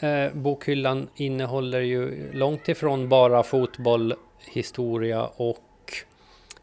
eh, 0.00 0.32
bokhyllan 0.32 1.08
innehåller 1.16 1.80
ju 1.80 2.32
långt 2.32 2.68
ifrån 2.68 3.08
bara 3.08 3.42
fotboll, 3.42 4.14
historia 4.38 5.26
och 5.36 5.94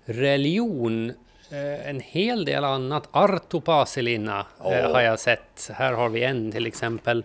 religion. 0.05 1.09
Eh, 1.51 1.89
en 1.89 1.99
hel 1.99 2.45
del 2.45 2.63
annat. 2.63 3.09
Arto 3.11 3.61
Pasilina 3.61 4.45
Åh. 4.59 4.91
har 4.91 5.01
jag 5.01 5.19
sett. 5.19 5.71
Här 5.73 5.93
har 5.93 6.09
vi 6.09 6.23
en 6.23 6.51
till 6.51 6.67
exempel. 6.67 7.23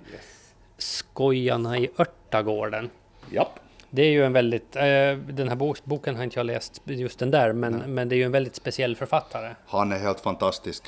Skojarna 0.85 1.79
i 1.79 1.91
Örtagården. 1.99 2.91
Japp. 3.31 3.61
Det 3.91 4.03
är 4.03 4.11
ju 4.11 4.25
en 4.25 4.33
väldigt, 4.33 4.77
eh, 4.77 4.83
den 5.29 5.49
här 5.49 5.57
bok, 5.57 5.79
boken 5.85 6.17
har 6.17 6.25
inte 6.25 6.39
jag 6.39 6.47
läst 6.47 6.81
just 6.85 7.19
den 7.19 7.31
där, 7.31 7.53
men, 7.53 7.75
men 7.95 8.09
det 8.09 8.15
är 8.15 8.17
ju 8.17 8.23
en 8.25 8.33
väldigt 8.33 8.57
speciell 8.57 8.97
författare. 8.97 9.55
Han 9.67 9.93
är 9.93 9.99
helt 9.99 10.21
fantastisk. 10.21 10.83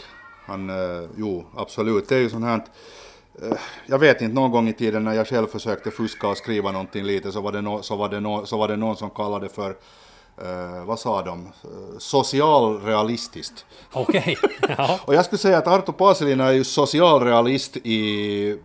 Han, 0.47 0.71
eh, 0.71 1.09
jo, 1.17 1.45
absolut. 1.57 2.09
Det 2.09 2.15
är 2.17 2.21
ju 2.21 2.31
sånt 2.31 2.45
här... 2.45 2.61
eh, 3.43 3.59
Jag 3.87 3.99
vet 3.99 4.21
inte, 4.21 4.35
någon 4.35 4.51
gång 4.51 4.69
i 4.69 4.73
tiden 4.73 5.05
när 5.05 5.13
jag 5.15 5.29
själv 5.29 5.47
försökte 5.47 5.91
fuska 5.91 6.29
och 6.29 6.37
skriva 6.37 6.73
någonting 6.73 7.05
lite 7.05 7.33
så 7.33 7.41
var 7.41 7.53
det, 7.53 7.61
no, 7.61 7.83
så 7.83 7.97
var 7.97 8.09
det, 8.09 8.21
no, 8.21 8.47
så 8.47 8.57
var 8.59 8.69
det 8.69 8.77
någon 8.77 8.97
som 8.97 9.11
kallade 9.11 9.47
det 9.47 9.53
för, 9.55 9.71
eh, 10.43 10.85
vad 10.85 10.99
sa 10.99 11.23
de, 11.23 11.45
Eh, 11.47 11.99
socialrealistiskt. 11.99 13.65
Okej, 13.93 14.37
ja. 14.79 15.01
Och 15.05 15.15
jag 15.15 15.25
skulle 15.25 15.39
säga 15.39 15.59
att 15.59 15.67
Arto 15.67 15.93
Pasilina 15.93 16.47
är 16.49 16.53
ju 16.53 16.65
socialrealist 16.65 17.77
i 17.77 18.59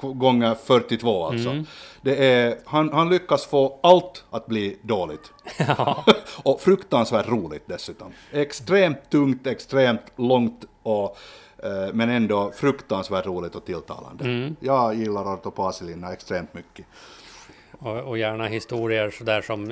gånger 0.00 0.54
42 0.54 1.24
alltså. 1.26 1.64
Det 2.00 2.24
är, 2.32 2.58
han, 2.64 2.92
han 2.92 3.08
lyckas 3.08 3.46
få 3.46 3.78
allt 3.82 4.24
att 4.30 4.46
bli 4.46 4.78
dåligt. 4.82 5.32
och 6.42 6.60
fruktansvärt 6.60 7.28
roligt 7.28 7.64
dessutom. 7.66 8.12
Extremt 8.32 9.10
tungt, 9.10 9.46
extremt 9.46 10.02
långt 10.16 10.64
och 10.82 11.16
eh, 11.62 11.92
men 11.92 12.10
ändå 12.10 12.52
fruktansvärt 12.56 13.26
roligt 13.26 13.54
och 13.54 13.64
tilltalande. 13.64 14.24
Jag 14.60 14.94
gillar 14.94 15.32
Arto 15.34 15.50
Pasilina 15.50 16.12
extremt 16.12 16.54
mycket. 16.54 16.86
Och, 17.78 17.98
och 17.98 18.18
gärna 18.18 18.46
historier 18.46 19.10
sådär 19.10 19.42
som, 19.42 19.64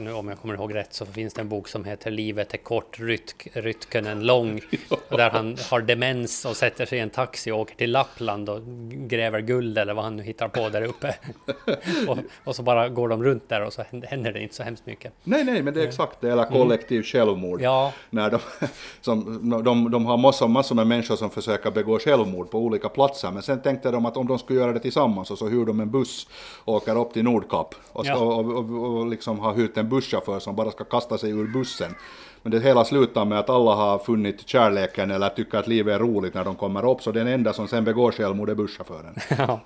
nu 0.00 0.12
om 0.12 0.28
jag 0.28 0.38
kommer 0.38 0.54
ihåg 0.54 0.74
rätt 0.74 0.94
så 0.94 1.06
finns 1.06 1.34
det 1.34 1.40
en 1.40 1.48
bok 1.48 1.68
som 1.68 1.84
heter 1.84 2.10
Livet 2.10 2.54
är 2.54 2.58
kort, 2.58 2.98
Rytk, 3.00 3.48
Rytkönen 3.52 4.26
lång. 4.26 4.60
Där 5.08 5.30
han 5.30 5.56
har 5.70 5.80
demens 5.80 6.44
och 6.44 6.56
sätter 6.56 6.86
sig 6.86 6.98
i 6.98 7.00
en 7.00 7.10
taxi 7.10 7.50
och 7.50 7.58
åker 7.58 7.74
till 7.74 7.92
Lappland 7.92 8.48
och 8.48 8.60
gräver 8.90 9.40
guld 9.40 9.78
eller 9.78 9.94
vad 9.94 10.04
han 10.04 10.16
nu 10.16 10.22
hittar 10.22 10.48
på 10.48 10.68
där 10.68 10.82
uppe. 10.82 11.14
och, 12.08 12.18
och 12.44 12.56
så 12.56 12.62
bara 12.62 12.88
går 12.88 13.08
de 13.08 13.24
runt 13.24 13.48
där 13.48 13.64
och 13.64 13.72
så 13.72 13.82
händer- 13.82 14.32
det 14.32 14.42
inte 14.42 14.54
så 14.54 14.62
hemskt 14.62 14.86
mycket. 14.86 15.12
Nej, 15.24 15.44
nej, 15.44 15.62
men 15.62 15.74
det 15.74 15.82
är 15.82 15.86
exakt 15.86 16.20
det, 16.20 16.32
eller 16.32 16.44
kollektiv 16.44 17.02
självmord. 17.02 17.60
Ja, 17.60 17.92
när 18.10 18.30
de, 18.30 18.38
som, 19.00 19.50
de, 19.64 19.90
de 19.90 20.06
har 20.06 20.16
massor, 20.16 20.48
massor 20.48 20.74
med 20.74 20.86
människor 20.86 21.16
som 21.16 21.30
försöker 21.30 21.70
begå 21.70 21.98
självmord 21.98 22.50
på 22.50 22.58
olika 22.58 22.88
platser, 22.88 23.30
men 23.30 23.42
sen 23.42 23.62
tänkte 23.62 23.90
de 23.90 24.06
att 24.06 24.16
om 24.16 24.26
de 24.26 24.38
skulle 24.38 24.60
göra 24.60 24.72
det 24.72 24.80
tillsammans 24.80 25.30
och 25.30 25.38
så 25.38 25.48
hyr 25.48 25.64
de 25.64 25.80
en 25.80 25.90
buss 25.90 26.28
och 26.64 26.74
åker 26.74 26.98
upp 26.98 27.12
till 27.12 27.24
Nordkap 27.48 27.74
och, 27.92 28.04
ska, 28.06 28.14
Ja. 28.14 28.20
och, 28.20 28.50
och, 28.50 28.98
och 28.98 29.06
liksom 29.06 29.38
har 29.38 29.54
hyrt 29.54 29.76
en 29.76 29.88
busschaufför 29.88 30.38
som 30.38 30.56
bara 30.56 30.70
ska 30.70 30.84
kasta 30.84 31.18
sig 31.18 31.30
ur 31.30 31.46
bussen. 31.46 31.94
Men 32.42 32.52
det 32.52 32.60
hela 32.60 32.84
slutar 32.84 33.24
med 33.24 33.38
att 33.38 33.50
alla 33.50 33.74
har 33.74 33.98
funnit 33.98 34.48
kärleken 34.48 35.10
eller 35.10 35.28
tycker 35.28 35.58
att 35.58 35.66
livet 35.66 35.94
är 35.94 35.98
roligt 35.98 36.34
när 36.34 36.44
de 36.44 36.54
kommer 36.54 36.90
upp, 36.90 37.02
så 37.02 37.12
den 37.12 37.26
enda 37.26 37.52
som 37.52 37.68
sen 37.68 37.84
begår 37.84 38.12
självmord 38.12 38.50
är 38.50 38.54
busschauffören. 38.54 39.14
ja. 39.38 39.60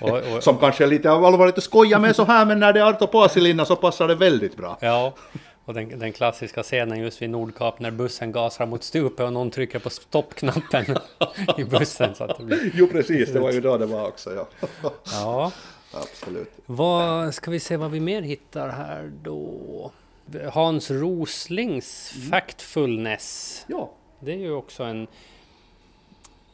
Och, 0.00 0.10
och, 0.10 0.22
Som 0.42 0.56
kanske 0.58 0.84
är 0.84 0.88
lite 0.88 1.10
allvarligt 1.10 1.58
att 1.58 1.64
skoja 1.64 1.98
med 1.98 2.16
så 2.16 2.24
här, 2.24 2.46
men 2.46 2.60
när 2.60 2.72
det 2.72 2.80
är 2.80 2.84
Arto 2.84 3.06
Pasilina 3.06 3.64
så 3.64 3.76
passar 3.76 4.08
det 4.08 4.14
väldigt 4.14 4.56
bra. 4.56 4.78
ja. 4.80 5.12
Och 5.64 5.74
den, 5.74 5.98
den 5.98 6.12
klassiska 6.12 6.62
scenen 6.62 7.00
just 7.00 7.22
vid 7.22 7.30
Nordkap 7.30 7.80
när 7.80 7.90
bussen 7.90 8.32
gasar 8.32 8.66
mot 8.66 8.84
stupet 8.84 9.20
och 9.26 9.32
någon 9.32 9.50
trycker 9.50 9.78
på 9.78 9.90
stoppknappen 9.90 10.84
i 11.58 11.64
bussen. 11.64 12.14
Så 12.14 12.24
att 12.24 12.38
det 12.38 12.44
blir... 12.44 12.70
Jo 12.74 12.86
precis, 12.86 13.32
det 13.32 13.40
var 13.40 13.52
ju 13.52 13.60
då 13.60 13.76
det 13.78 13.86
var 13.86 14.06
också. 14.06 14.30
Ja. 14.34 14.46
Ja. 15.12 15.52
Absolut. 16.02 16.52
Vad 16.66 17.34
ska 17.34 17.50
vi 17.50 17.60
se 17.60 17.76
vad 17.76 17.90
vi 17.90 18.00
mer 18.00 18.22
hittar 18.22 18.68
här 18.68 19.12
då? 19.22 19.90
Hans 20.52 20.90
Roslings 20.90 22.14
Factfulness. 22.30 23.64
Ja, 23.68 23.90
Det 24.20 24.32
är 24.32 24.36
ju 24.38 24.52
också 24.52 24.82
en... 24.82 25.06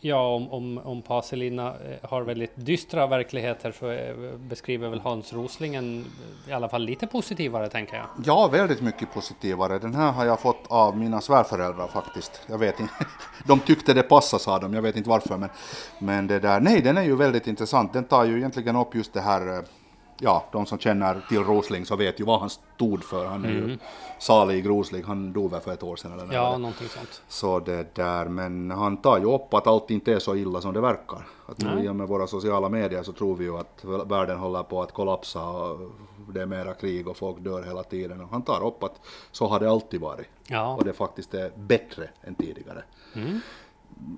Ja, 0.05 0.35
om, 0.35 0.51
om, 0.51 0.79
om 0.79 1.03
Paselina 1.03 1.69
eh, 1.69 2.11
har 2.11 2.23
väldigt 2.23 2.53
dystra 2.55 3.07
verkligheter 3.07 3.73
så 3.73 3.91
eh, 3.91 4.37
beskriver 4.39 4.89
väl 4.89 5.01
Hans 5.01 5.33
Roslingen 5.33 6.05
i 6.49 6.53
alla 6.53 6.69
fall 6.69 6.83
lite 6.85 7.07
positivare 7.07 7.69
tänker 7.69 7.97
jag. 7.97 8.07
Ja, 8.25 8.49
väldigt 8.53 8.81
mycket 8.81 9.15
positivare. 9.15 9.79
Den 9.79 9.95
här 9.95 10.13
har 10.13 10.25
jag 10.25 10.41
fått 10.41 10.67
av 10.69 10.97
mina 10.97 11.21
svärföräldrar 11.21 11.89
faktiskt. 11.89 12.41
Jag 12.47 12.59
vet 12.59 12.81
inte. 12.81 12.95
De 13.47 13.61
tyckte 13.61 13.95
det 13.95 14.03
passade 14.03 14.43
sa 14.43 14.59
de, 14.59 14.75
jag 14.75 14.83
vet 14.83 14.97
inte 14.97 15.11
varför. 15.11 15.37
Men, 15.37 15.51
men 15.99 16.27
det 16.27 16.39
där, 16.39 16.61
nej, 16.61 16.81
den 16.81 16.97
är 16.97 17.03
ju 17.03 17.17
väldigt 17.17 17.47
intressant. 17.47 17.93
Den 17.93 18.05
tar 18.05 18.25
ju 18.25 18.37
egentligen 18.37 18.77
upp 18.77 18.95
just 18.95 19.13
det 19.13 19.21
här 19.21 19.57
eh, 19.57 19.63
ja, 20.23 20.45
de 20.53 20.67
som 20.67 20.79
känner 20.79 21.21
till 21.29 21.45
Rosling 21.45 21.87
så 21.87 21.97
vet 21.97 22.21
ju 22.21 22.25
vad 22.25 22.41
han 22.41 22.51
stod 22.51 23.05
för. 23.05 23.27
Han 23.27 23.45
är 23.45 23.51
mm. 23.51 23.69
ju 23.69 23.79
salig 24.19 24.69
Rosling, 24.69 25.05
han 25.05 25.33
dog 25.33 25.51
väl 25.51 25.61
för 25.61 25.73
ett 25.73 25.83
år 25.83 25.97
sedan 25.97 26.13
eller 26.13 26.35
Ja, 26.35 26.59
någonting 26.59 26.89
sånt. 26.89 27.23
Så 27.29 27.61
det 27.61 27.95
där, 27.95 28.25
men 28.25 28.71
han 28.71 28.97
tar 28.97 29.19
ju 29.19 29.35
upp 29.35 29.55
att 29.55 29.67
allt 29.67 29.91
inte 29.91 30.13
är 30.13 30.19
så 30.19 30.37
illa 30.37 30.61
som 30.61 30.75
det 30.75 30.81
verkar. 30.81 31.27
Att 31.47 31.59
nu 31.59 31.85
i 31.85 31.93
med 31.93 32.09
våra 32.09 32.27
sociala 32.27 32.69
medier 32.69 33.03
så 33.03 33.13
tror 33.13 33.37
vi 33.37 33.45
ju 33.45 33.59
att 33.59 33.85
världen 33.85 34.39
håller 34.39 34.63
på 34.63 34.83
att 34.83 34.93
kollapsa 34.93 35.47
och 35.47 35.79
det 36.35 36.43
är 36.43 36.47
mera 36.47 36.75
krig 36.75 37.09
och 37.09 37.17
folk 37.17 37.39
dör 37.39 37.63
hela 37.63 37.83
tiden. 37.83 38.21
Och 38.21 38.29
han 38.29 38.43
tar 38.43 38.67
upp 38.67 38.83
att 38.83 39.01
så 39.33 39.47
har 39.47 39.61
det 39.61 39.71
alltid 39.71 40.01
varit. 40.01 40.29
Ja. 40.47 40.77
Och 40.77 40.85
det 40.85 40.93
faktiskt 40.93 41.35
är 41.35 41.53
bättre 41.57 42.09
än 42.23 42.35
tidigare. 42.35 42.83
Mm 43.15 43.41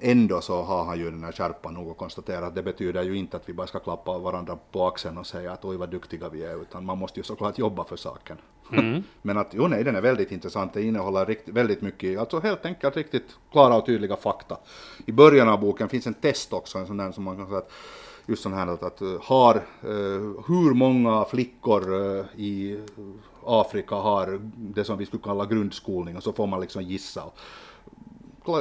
ändå 0.00 0.40
så 0.40 0.62
har 0.62 0.84
han 0.84 0.98
ju 0.98 1.10
den 1.10 1.24
här 1.24 1.32
skärpan 1.32 1.74
nog 1.74 1.90
att 1.90 1.96
konstatera 1.96 2.46
att 2.46 2.54
det 2.54 2.62
betyder 2.62 3.02
ju 3.02 3.16
inte 3.16 3.36
att 3.36 3.48
vi 3.48 3.52
bara 3.52 3.66
ska 3.66 3.78
klappa 3.78 4.18
varandra 4.18 4.58
på 4.72 4.86
axeln 4.86 5.18
och 5.18 5.26
säga 5.26 5.52
att 5.52 5.64
oj 5.64 5.76
vad 5.76 5.90
duktiga 5.90 6.28
vi 6.28 6.44
är, 6.44 6.62
utan 6.62 6.84
man 6.84 6.98
måste 6.98 7.20
ju 7.20 7.24
såklart 7.24 7.58
jobba 7.58 7.84
för 7.84 7.96
saken. 7.96 8.36
Mm. 8.72 9.02
Men 9.22 9.38
att 9.38 9.48
jo 9.52 9.68
nej, 9.68 9.84
den 9.84 9.96
är 9.96 10.00
väldigt 10.00 10.32
intressant, 10.32 10.72
det 10.72 10.82
innehåller 10.82 11.26
rikt, 11.26 11.48
väldigt 11.48 11.82
mycket, 11.82 12.18
alltså 12.18 12.40
helt 12.40 12.66
enkelt 12.66 12.96
riktigt 12.96 13.36
klara 13.52 13.76
och 13.76 13.86
tydliga 13.86 14.16
fakta. 14.16 14.56
I 15.06 15.12
början 15.12 15.48
av 15.48 15.60
boken 15.60 15.88
finns 15.88 16.06
en 16.06 16.14
test 16.14 16.52
också, 16.52 16.78
en 16.78 16.86
sån 16.86 16.96
där 16.96 17.12
som 17.12 17.24
man 17.24 17.36
kan 17.36 17.46
säga 17.46 17.58
att 17.58 17.72
just 18.26 18.42
sån 18.42 18.52
här 18.52 18.66
att, 18.66 18.82
att 18.82 19.00
har, 19.22 19.54
uh, 19.84 20.34
hur 20.46 20.74
många 20.74 21.24
flickor 21.24 21.94
uh, 21.94 22.24
i 22.36 22.80
Afrika 23.46 23.94
har 23.94 24.40
det 24.56 24.84
som 24.84 24.98
vi 24.98 25.06
skulle 25.06 25.22
kalla 25.22 25.46
grundskolning 25.46 26.16
och 26.16 26.22
så 26.22 26.32
får 26.32 26.46
man 26.46 26.60
liksom 26.60 26.82
gissa 26.82 27.24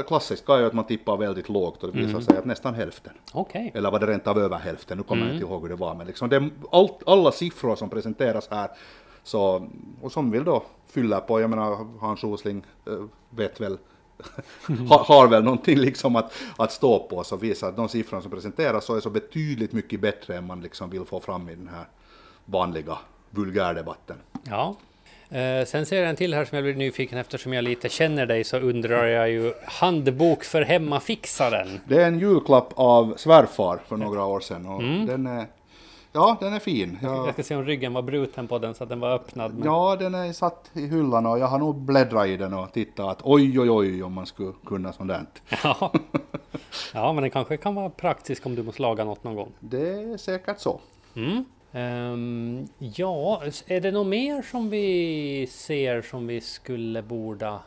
klassiska 0.07 0.53
är 0.53 0.59
ju 0.59 0.65
att 0.65 0.73
man 0.73 0.85
tippar 0.85 1.17
väldigt 1.17 1.49
lågt 1.49 1.83
och 1.83 1.91
det 1.91 1.97
visar 1.97 2.09
mm. 2.09 2.21
sig 2.21 2.37
att 2.37 2.45
nästan 2.45 2.75
hälften. 2.75 3.13
Okay. 3.33 3.71
Eller 3.73 3.91
var 3.91 3.99
det 3.99 4.07
rent 4.07 4.27
av 4.27 4.39
över 4.39 4.57
hälften, 4.57 4.97
nu 4.97 5.03
kommer 5.03 5.21
mm. 5.21 5.27
jag 5.27 5.35
inte 5.35 5.51
ihåg 5.51 5.61
hur 5.61 5.69
det 5.69 5.75
var. 5.75 5.95
Men 5.95 6.07
liksom 6.07 6.29
det, 6.29 6.49
allt, 6.71 6.99
alla 7.05 7.31
siffror 7.31 7.75
som 7.75 7.89
presenteras 7.89 8.47
här, 8.51 8.69
så, 9.23 9.67
och 10.01 10.11
som 10.11 10.31
vill 10.31 10.43
då 10.43 10.63
fylla 10.87 11.19
på, 11.19 11.41
jag 11.41 11.49
menar 11.49 11.99
Hans 11.99 12.23
Rosling 12.23 12.65
äh, 12.87 12.93
vet 13.29 13.61
väl 13.61 13.77
har, 14.89 15.03
har 15.03 15.27
väl 15.27 15.43
någonting 15.43 15.77
liksom 15.77 16.15
att, 16.15 16.33
att 16.57 16.71
stå 16.71 16.99
på 16.99 17.23
så 17.23 17.35
visar 17.35 17.69
att 17.69 17.75
de 17.75 17.89
siffror 17.89 18.21
som 18.21 18.31
presenteras 18.31 18.85
så 18.85 18.95
är 18.95 18.99
så 18.99 19.09
betydligt 19.09 19.71
mycket 19.71 20.01
bättre 20.01 20.37
än 20.37 20.47
man 20.47 20.61
liksom 20.61 20.89
vill 20.89 21.05
få 21.05 21.19
fram 21.19 21.49
i 21.49 21.55
den 21.55 21.67
här 21.67 21.85
vanliga 22.45 22.97
vulgärdebatten. 23.29 24.17
Ja, 24.43 24.75
Eh, 25.33 25.65
sen 25.65 25.85
ser 25.85 25.99
jag 25.99 26.09
en 26.09 26.15
till 26.15 26.33
här 26.33 26.45
som 26.45 26.55
jag 26.55 26.63
blir 26.63 26.75
nyfiken 26.75 27.17
eftersom 27.17 27.53
jag 27.53 27.63
lite 27.63 27.89
känner 27.89 28.25
dig 28.25 28.43
så 28.43 28.57
undrar 28.57 29.05
jag 29.05 29.29
ju 29.29 29.53
Handbok 29.65 30.43
för 30.43 30.61
hemmafixaren. 30.61 31.79
Det 31.85 32.01
är 32.01 32.07
en 32.07 32.19
julklapp 32.19 32.73
av 32.75 33.13
svärfar 33.17 33.79
för 33.87 33.97
några 33.97 34.25
år 34.25 34.39
sedan 34.39 34.65
och 34.65 34.81
mm. 34.81 35.05
den 35.05 35.27
är 35.27 35.45
Ja, 36.15 36.37
den 36.39 36.53
är 36.53 36.59
fin. 36.59 36.99
Jag... 37.01 37.27
jag 37.27 37.33
ska 37.33 37.43
se 37.43 37.55
om 37.55 37.65
ryggen 37.65 37.93
var 37.93 38.01
bruten 38.01 38.47
på 38.47 38.59
den 38.59 38.73
så 38.73 38.83
att 38.83 38.89
den 38.89 38.99
var 38.99 39.09
öppnad. 39.09 39.53
Men... 39.53 39.65
Ja, 39.65 39.95
den 39.95 40.15
är 40.15 40.33
satt 40.33 40.71
i 40.73 40.87
hyllan 40.87 41.25
och 41.25 41.39
jag 41.39 41.47
har 41.47 41.59
nog 41.59 41.75
bläddrat 41.75 42.27
i 42.27 42.37
den 42.37 42.53
och 42.53 42.73
tittat 42.73 43.05
att 43.05 43.21
oj, 43.23 43.59
oj, 43.59 43.69
oj 43.69 44.03
om 44.03 44.13
man 44.13 44.25
skulle 44.25 44.51
kunna 44.65 44.93
sånt 44.93 45.09
där. 45.09 45.25
Ja. 45.63 45.91
ja, 46.93 47.13
men 47.13 47.21
den 47.21 47.31
kanske 47.31 47.57
kan 47.57 47.75
vara 47.75 47.89
praktisk 47.89 48.45
om 48.45 48.55
du 48.55 48.63
måste 48.63 48.81
laga 48.81 49.03
något 49.03 49.23
någon 49.23 49.35
gång. 49.35 49.51
Det 49.59 49.89
är 49.89 50.17
säkert 50.17 50.59
så. 50.59 50.79
Mm. 51.15 51.45
Um, 51.75 52.67
ja, 52.77 53.41
är 53.67 53.81
det 53.81 53.91
något 53.91 54.07
mer 54.07 54.41
som 54.41 54.69
vi 54.69 55.47
ser 55.51 56.01
som 56.01 56.27
vi 56.27 56.41
skulle 56.41 57.01
borda? 57.01 57.61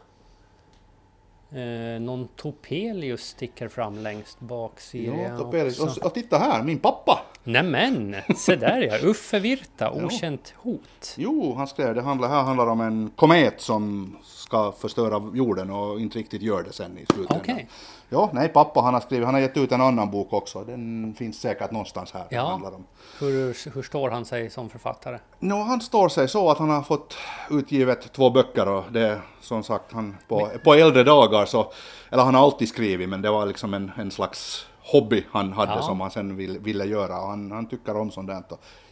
Uh, 1.53 2.01
någon 2.01 2.29
Topelius 2.37 3.23
sticker 3.23 3.69
fram 3.69 3.99
längst 3.99 4.41
bak 4.41 4.81
ser 4.81 5.23
ja, 5.23 5.39
Topelius. 5.39 5.81
Och, 5.81 6.07
och, 6.07 6.15
titta 6.15 6.39
här, 6.39 6.63
min 6.63 6.79
pappa! 6.79 7.21
Nämen, 7.47 8.17
se 8.37 8.57
där 8.57 8.81
ja, 8.81 8.99
Uffe 9.03 9.39
Virta, 9.39 9.91
Okänt 9.91 10.55
hot. 10.57 11.15
Jo, 11.17 11.55
han 11.57 11.67
skrev 11.67 11.95
det 11.95 12.03
handlar, 12.03 12.29
här 12.29 12.43
handlar 12.43 12.67
om 12.67 12.81
en 12.81 13.11
komet 13.17 13.61
som 13.61 14.17
ska 14.23 14.73
förstöra 14.73 15.31
jorden 15.35 15.71
och 15.71 16.01
inte 16.01 16.19
riktigt 16.19 16.43
gör 16.43 16.63
det 16.63 16.73
sen 16.73 16.99
i 16.99 17.07
slutändan. 17.07 17.41
Okay. 17.41 17.65
Ja, 18.09 18.31
nej, 18.33 18.49
pappa 18.49 18.81
han 18.81 18.95
har 18.95 19.01
skrivit, 19.01 19.25
han 19.25 19.35
har 19.35 19.41
gett 19.41 19.57
ut 19.57 19.73
en 19.73 19.81
annan 19.81 20.11
bok 20.11 20.33
också. 20.33 20.65
Den 20.65 21.15
finns 21.19 21.41
säkert 21.41 21.71
någonstans 21.71 22.13
här. 22.13 22.25
Ja. 22.31 22.49
Handlar 22.49 22.75
om. 22.75 22.85
Hur, 23.21 23.75
hur 23.75 23.83
står 23.83 24.11
han 24.11 24.25
sig 24.25 24.51
som 24.51 24.69
författare? 24.69 25.19
No, 25.39 25.55
han 25.55 25.81
står 25.81 26.09
sig 26.09 26.29
så 26.29 26.51
att 26.51 26.59
han 26.59 26.71
har 26.71 26.83
fått 26.83 27.17
utgivet 27.51 28.13
två 28.13 28.31
böcker 28.31 28.69
och 28.69 28.85
det 28.91 29.21
som 29.41 29.63
sagt 29.63 29.93
han 29.93 30.17
på, 30.29 30.49
men... 30.53 30.61
på 30.61 30.75
äldre 30.75 31.05
dagar 31.05 31.47
så, 31.47 31.73
eller 32.11 32.23
han 32.23 32.35
har 32.35 32.43
alltid 32.43 32.69
skrivit 32.69 33.09
men 33.09 33.23
det 33.23 33.31
var 33.31 33.47
liksom 33.47 33.75
en, 33.75 33.93
en 33.97 34.11
slags 34.11 34.67
hobby 34.93 35.25
han 35.31 35.53
hade 35.53 35.73
ja. 35.73 35.83
som 35.83 36.01
han 36.01 36.11
sen 36.11 36.37
vill, 36.37 36.59
ville 36.59 36.85
göra 36.85 37.21
och 37.21 37.29
han, 37.29 37.51
han 37.53 37.69
tycker 37.69 37.97
om 37.97 38.11
sånt 38.11 38.29
där. 38.29 38.43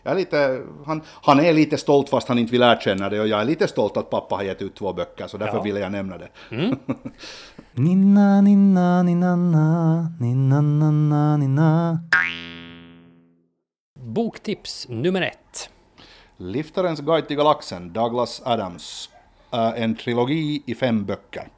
Jag 0.02 0.12
är 0.12 0.16
lite, 0.16 0.62
han, 0.87 1.02
han 1.22 1.40
är 1.40 1.52
lite 1.52 1.78
stolt 1.78 2.09
fast 2.09 2.28
han 2.28 2.38
inte 2.38 2.52
vill 2.52 2.62
erkänna 2.62 3.09
det 3.09 3.20
och 3.20 3.28
jag 3.28 3.40
är 3.40 3.44
lite 3.44 3.68
stolt 3.68 3.96
att 3.96 4.11
pappa 4.11 4.35
har 4.35 4.42
gett 4.42 4.62
ut 4.62 4.74
två 4.74 4.92
böcker 4.92 5.26
så 5.26 5.38
därför 5.38 5.57
ja. 5.57 5.62
ville 5.62 5.80
jag 5.80 5.92
nämna 5.92 6.18
det. 6.18 6.28
Mm. 6.50 6.76
ninna, 7.72 8.40
ninna, 8.40 9.02
ninna, 9.02 9.37
ninna, 10.20 10.61
ninna, 10.61 11.37
ninna. 11.37 11.98
Boktips 14.00 14.88
nummer 14.88 15.22
ett. 15.22 15.70
Liftarens 16.37 17.00
guide 17.00 17.28
till 17.28 17.37
galaxen, 17.37 17.92
Douglas 17.92 18.42
Adams. 18.44 19.11
En 19.76 19.96
trilogi 19.96 20.62
i 20.66 20.74
fem 20.74 21.04
böcker. 21.04 21.48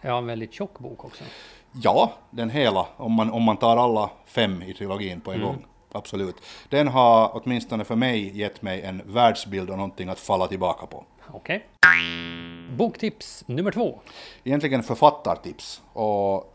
Ja, 0.00 0.18
en 0.18 0.26
väldigt 0.26 0.52
tjock 0.52 0.78
bok 0.78 1.04
också. 1.04 1.24
Ja, 1.72 2.12
den 2.30 2.50
hela, 2.50 2.86
om 2.96 3.12
man, 3.12 3.30
om 3.30 3.42
man 3.42 3.56
tar 3.56 3.76
alla 3.76 4.10
fem 4.26 4.62
i 4.62 4.74
trilogin 4.74 5.20
på 5.20 5.30
en 5.30 5.36
mm. 5.36 5.48
gång. 5.48 5.66
Absolut. 5.92 6.36
Den 6.68 6.88
har 6.88 7.30
åtminstone 7.32 7.84
för 7.84 7.96
mig 7.96 8.38
gett 8.38 8.62
mig 8.62 8.82
en 8.82 9.02
världsbild 9.06 9.70
och 9.70 9.76
någonting 9.76 10.08
att 10.08 10.20
falla 10.20 10.46
tillbaka 10.46 10.86
på. 10.86 11.04
Okej. 11.32 11.66
Okay. 11.76 12.76
Boktips 12.76 13.44
nummer 13.46 13.70
två. 13.72 14.00
Egentligen 14.44 14.82
författartips. 14.82 15.82
Och 15.92 16.54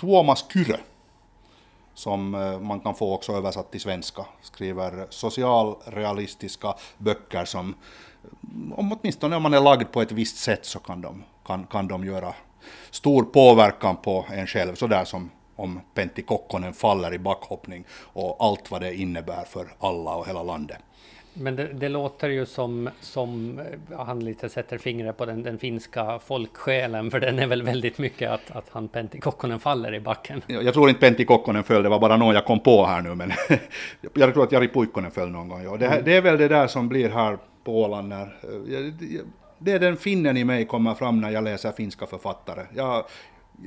Tuomas 0.00 0.44
Kyrö, 0.52 0.76
som 1.94 2.34
eh, 2.34 2.60
man 2.60 2.80
kan 2.80 2.94
få 2.94 3.14
också 3.14 3.32
översatt 3.32 3.70
till 3.70 3.80
svenska, 3.80 4.26
skriver 4.42 5.06
socialrealistiska 5.10 6.74
böcker 6.98 7.44
som, 7.44 7.74
om 8.76 8.92
åtminstone 8.92 9.36
om 9.36 9.42
man 9.42 9.54
är 9.54 9.60
lagd 9.60 9.92
på 9.92 10.02
ett 10.02 10.12
visst 10.12 10.36
sätt 10.36 10.66
så 10.66 10.78
kan 10.78 11.00
de, 11.00 11.24
kan, 11.46 11.66
kan 11.66 11.88
de 11.88 12.04
göra 12.04 12.34
stor 12.90 13.22
påverkan 13.22 13.96
på 13.96 14.26
en 14.30 14.46
själv, 14.46 14.74
sådär 14.74 15.04
som 15.04 15.30
om 15.56 15.80
Pentti 15.94 16.22
Kokkonen 16.22 16.72
faller 16.72 17.14
i 17.14 17.18
backhoppning 17.18 17.84
och 18.02 18.36
allt 18.44 18.70
vad 18.70 18.80
det 18.80 18.94
innebär 18.94 19.44
för 19.44 19.66
alla 19.78 20.14
och 20.14 20.26
hela 20.26 20.42
landet. 20.42 20.78
Men 21.36 21.56
det, 21.56 21.66
det, 21.72 21.88
låter 21.88 22.28
ju 22.28 22.46
som, 22.46 22.90
som 23.00 23.60
han 23.96 24.24
lite 24.24 24.48
sätter 24.48 24.78
fingret 24.78 25.16
på 25.16 25.26
den, 25.26 25.42
den, 25.42 25.58
finska 25.58 26.18
folksjälen, 26.18 27.10
för 27.10 27.20
den 27.20 27.38
är 27.38 27.46
väl 27.46 27.62
väldigt 27.62 27.98
mycket 27.98 28.30
att, 28.30 28.50
att 28.50 28.68
han 28.70 28.88
Pentti 28.88 29.20
Kokkonen 29.20 29.60
faller 29.60 29.94
i 29.94 30.00
backen. 30.00 30.42
Jag 30.46 30.74
tror 30.74 30.88
inte 30.88 31.00
Pentti 31.00 31.24
Kokkonen 31.24 31.64
föll, 31.64 31.82
det 31.82 31.88
var 31.88 31.98
bara 31.98 32.16
någon 32.16 32.34
jag 32.34 32.44
kom 32.44 32.60
på 32.60 32.86
här 32.86 33.02
nu, 33.02 33.14
men 33.14 33.32
jag 34.14 34.34
tror 34.34 34.44
att 34.44 34.52
Jari 34.52 34.68
Puikkonen 34.68 35.10
föll 35.10 35.30
någon 35.30 35.48
gång. 35.48 35.64
Ja. 35.64 35.76
Det, 35.76 35.86
mm. 35.86 36.04
det 36.04 36.16
är 36.16 36.20
väl 36.20 36.38
det 36.38 36.48
där 36.48 36.66
som 36.66 36.88
blir 36.88 37.10
här 37.10 37.38
på 37.64 37.82
Åland 37.82 38.08
när 38.08 38.36
det 39.58 39.72
är 39.72 39.78
den 39.78 39.96
finnen 39.96 40.36
i 40.36 40.44
mig 40.44 40.66
kommer 40.66 40.94
fram 40.94 41.20
när 41.20 41.30
jag 41.30 41.44
läser 41.44 41.72
finska 41.72 42.06
författare. 42.06 42.66
Jag, 42.74 43.04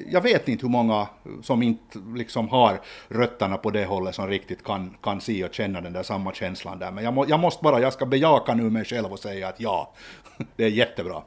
jag 0.07 0.21
vet 0.21 0.47
inte 0.47 0.65
hur 0.65 0.71
många 0.71 1.07
som 1.41 1.63
inte 1.63 1.99
liksom 2.15 2.49
har 2.49 2.81
rötterna 3.07 3.57
på 3.57 3.71
det 3.71 3.85
hållet 3.85 4.15
som 4.15 4.27
riktigt 4.27 4.63
kan, 4.63 4.95
kan 5.03 5.21
se 5.21 5.43
och 5.43 5.53
känna 5.53 5.81
den 5.81 5.93
där 5.93 6.03
samma 6.03 6.33
känslan 6.33 6.79
där. 6.79 6.91
Men 6.91 7.03
jag, 7.03 7.13
må, 7.13 7.25
jag 7.27 7.39
måste 7.39 7.63
bara, 7.63 7.79
jag 7.79 7.93
ska 7.93 8.05
bejaka 8.05 8.53
nu 8.53 8.69
mig 8.69 8.85
själv 8.85 9.11
och 9.11 9.19
säga 9.19 9.47
att 9.47 9.59
ja, 9.59 9.93
det 10.55 10.63
är 10.63 10.69
jättebra. 10.69 11.21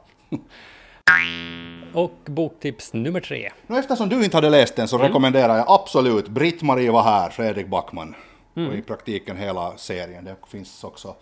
Och 1.93 2.17
boktips 2.25 2.93
nummer 2.93 3.19
tre. 3.19 3.51
Eftersom 3.67 4.09
du 4.09 4.23
inte 4.23 4.37
hade 4.37 4.49
läst 4.49 4.75
den 4.75 4.87
så 4.87 4.95
mm. 4.95 5.07
rekommenderar 5.07 5.57
jag 5.57 5.65
absolut 5.67 6.27
Britt-Marie 6.27 6.91
var 6.91 7.03
här, 7.03 7.29
Fredrik 7.29 7.67
Backman. 7.67 8.15
Mm. 8.55 8.69
Och 8.69 8.75
i 8.75 8.81
praktiken 8.81 9.37
hela 9.37 9.77
serien. 9.77 10.25
Det 10.25 10.35
finns 10.47 10.83
också 10.83 11.15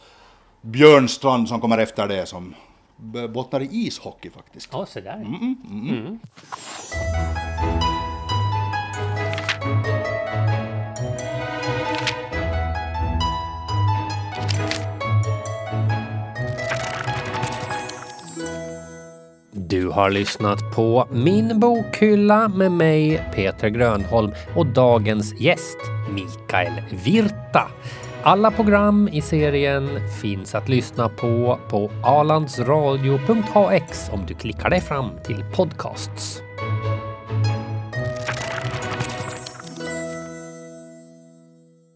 Björn 0.62 1.08
Strand 1.08 1.49
som 1.49 1.62
kommer 1.62 1.78
efter 1.78 2.08
det 2.08 2.25
som 2.25 2.54
bottnar 3.29 3.62
i 3.62 3.67
ishockey 3.71 4.29
faktiskt. 4.29 4.69
Ja, 4.71 4.85
så 4.85 4.99
där. 4.99 5.15
Mm, 5.15 5.35
mm, 5.35 5.57
mm. 5.69 6.07
mm. 6.07 6.19
Du 19.69 19.88
har 19.88 20.09
lyssnat 20.09 20.59
på 20.75 21.07
Min 21.12 21.59
bokhylla 21.59 22.47
med 22.47 22.71
mig, 22.71 23.23
Peter 23.35 23.69
Grönholm 23.69 24.31
och 24.55 24.65
dagens 24.65 25.41
gäst, 25.41 25.77
Mikael 26.13 26.73
Virta. 27.05 27.67
Alla 28.23 28.51
program 28.51 29.10
i 29.12 29.21
serien 29.21 29.89
finns 30.21 30.55
att 30.55 30.69
lyssna 30.69 31.10
på 31.10 31.60
på 31.69 31.91
alandsradio.ax 32.03 34.10
om 34.12 34.25
du 34.25 34.34
klickar 34.34 34.69
dig 34.69 34.82
fram 34.82 35.12
till 35.23 35.43
podcasts. 35.55 36.41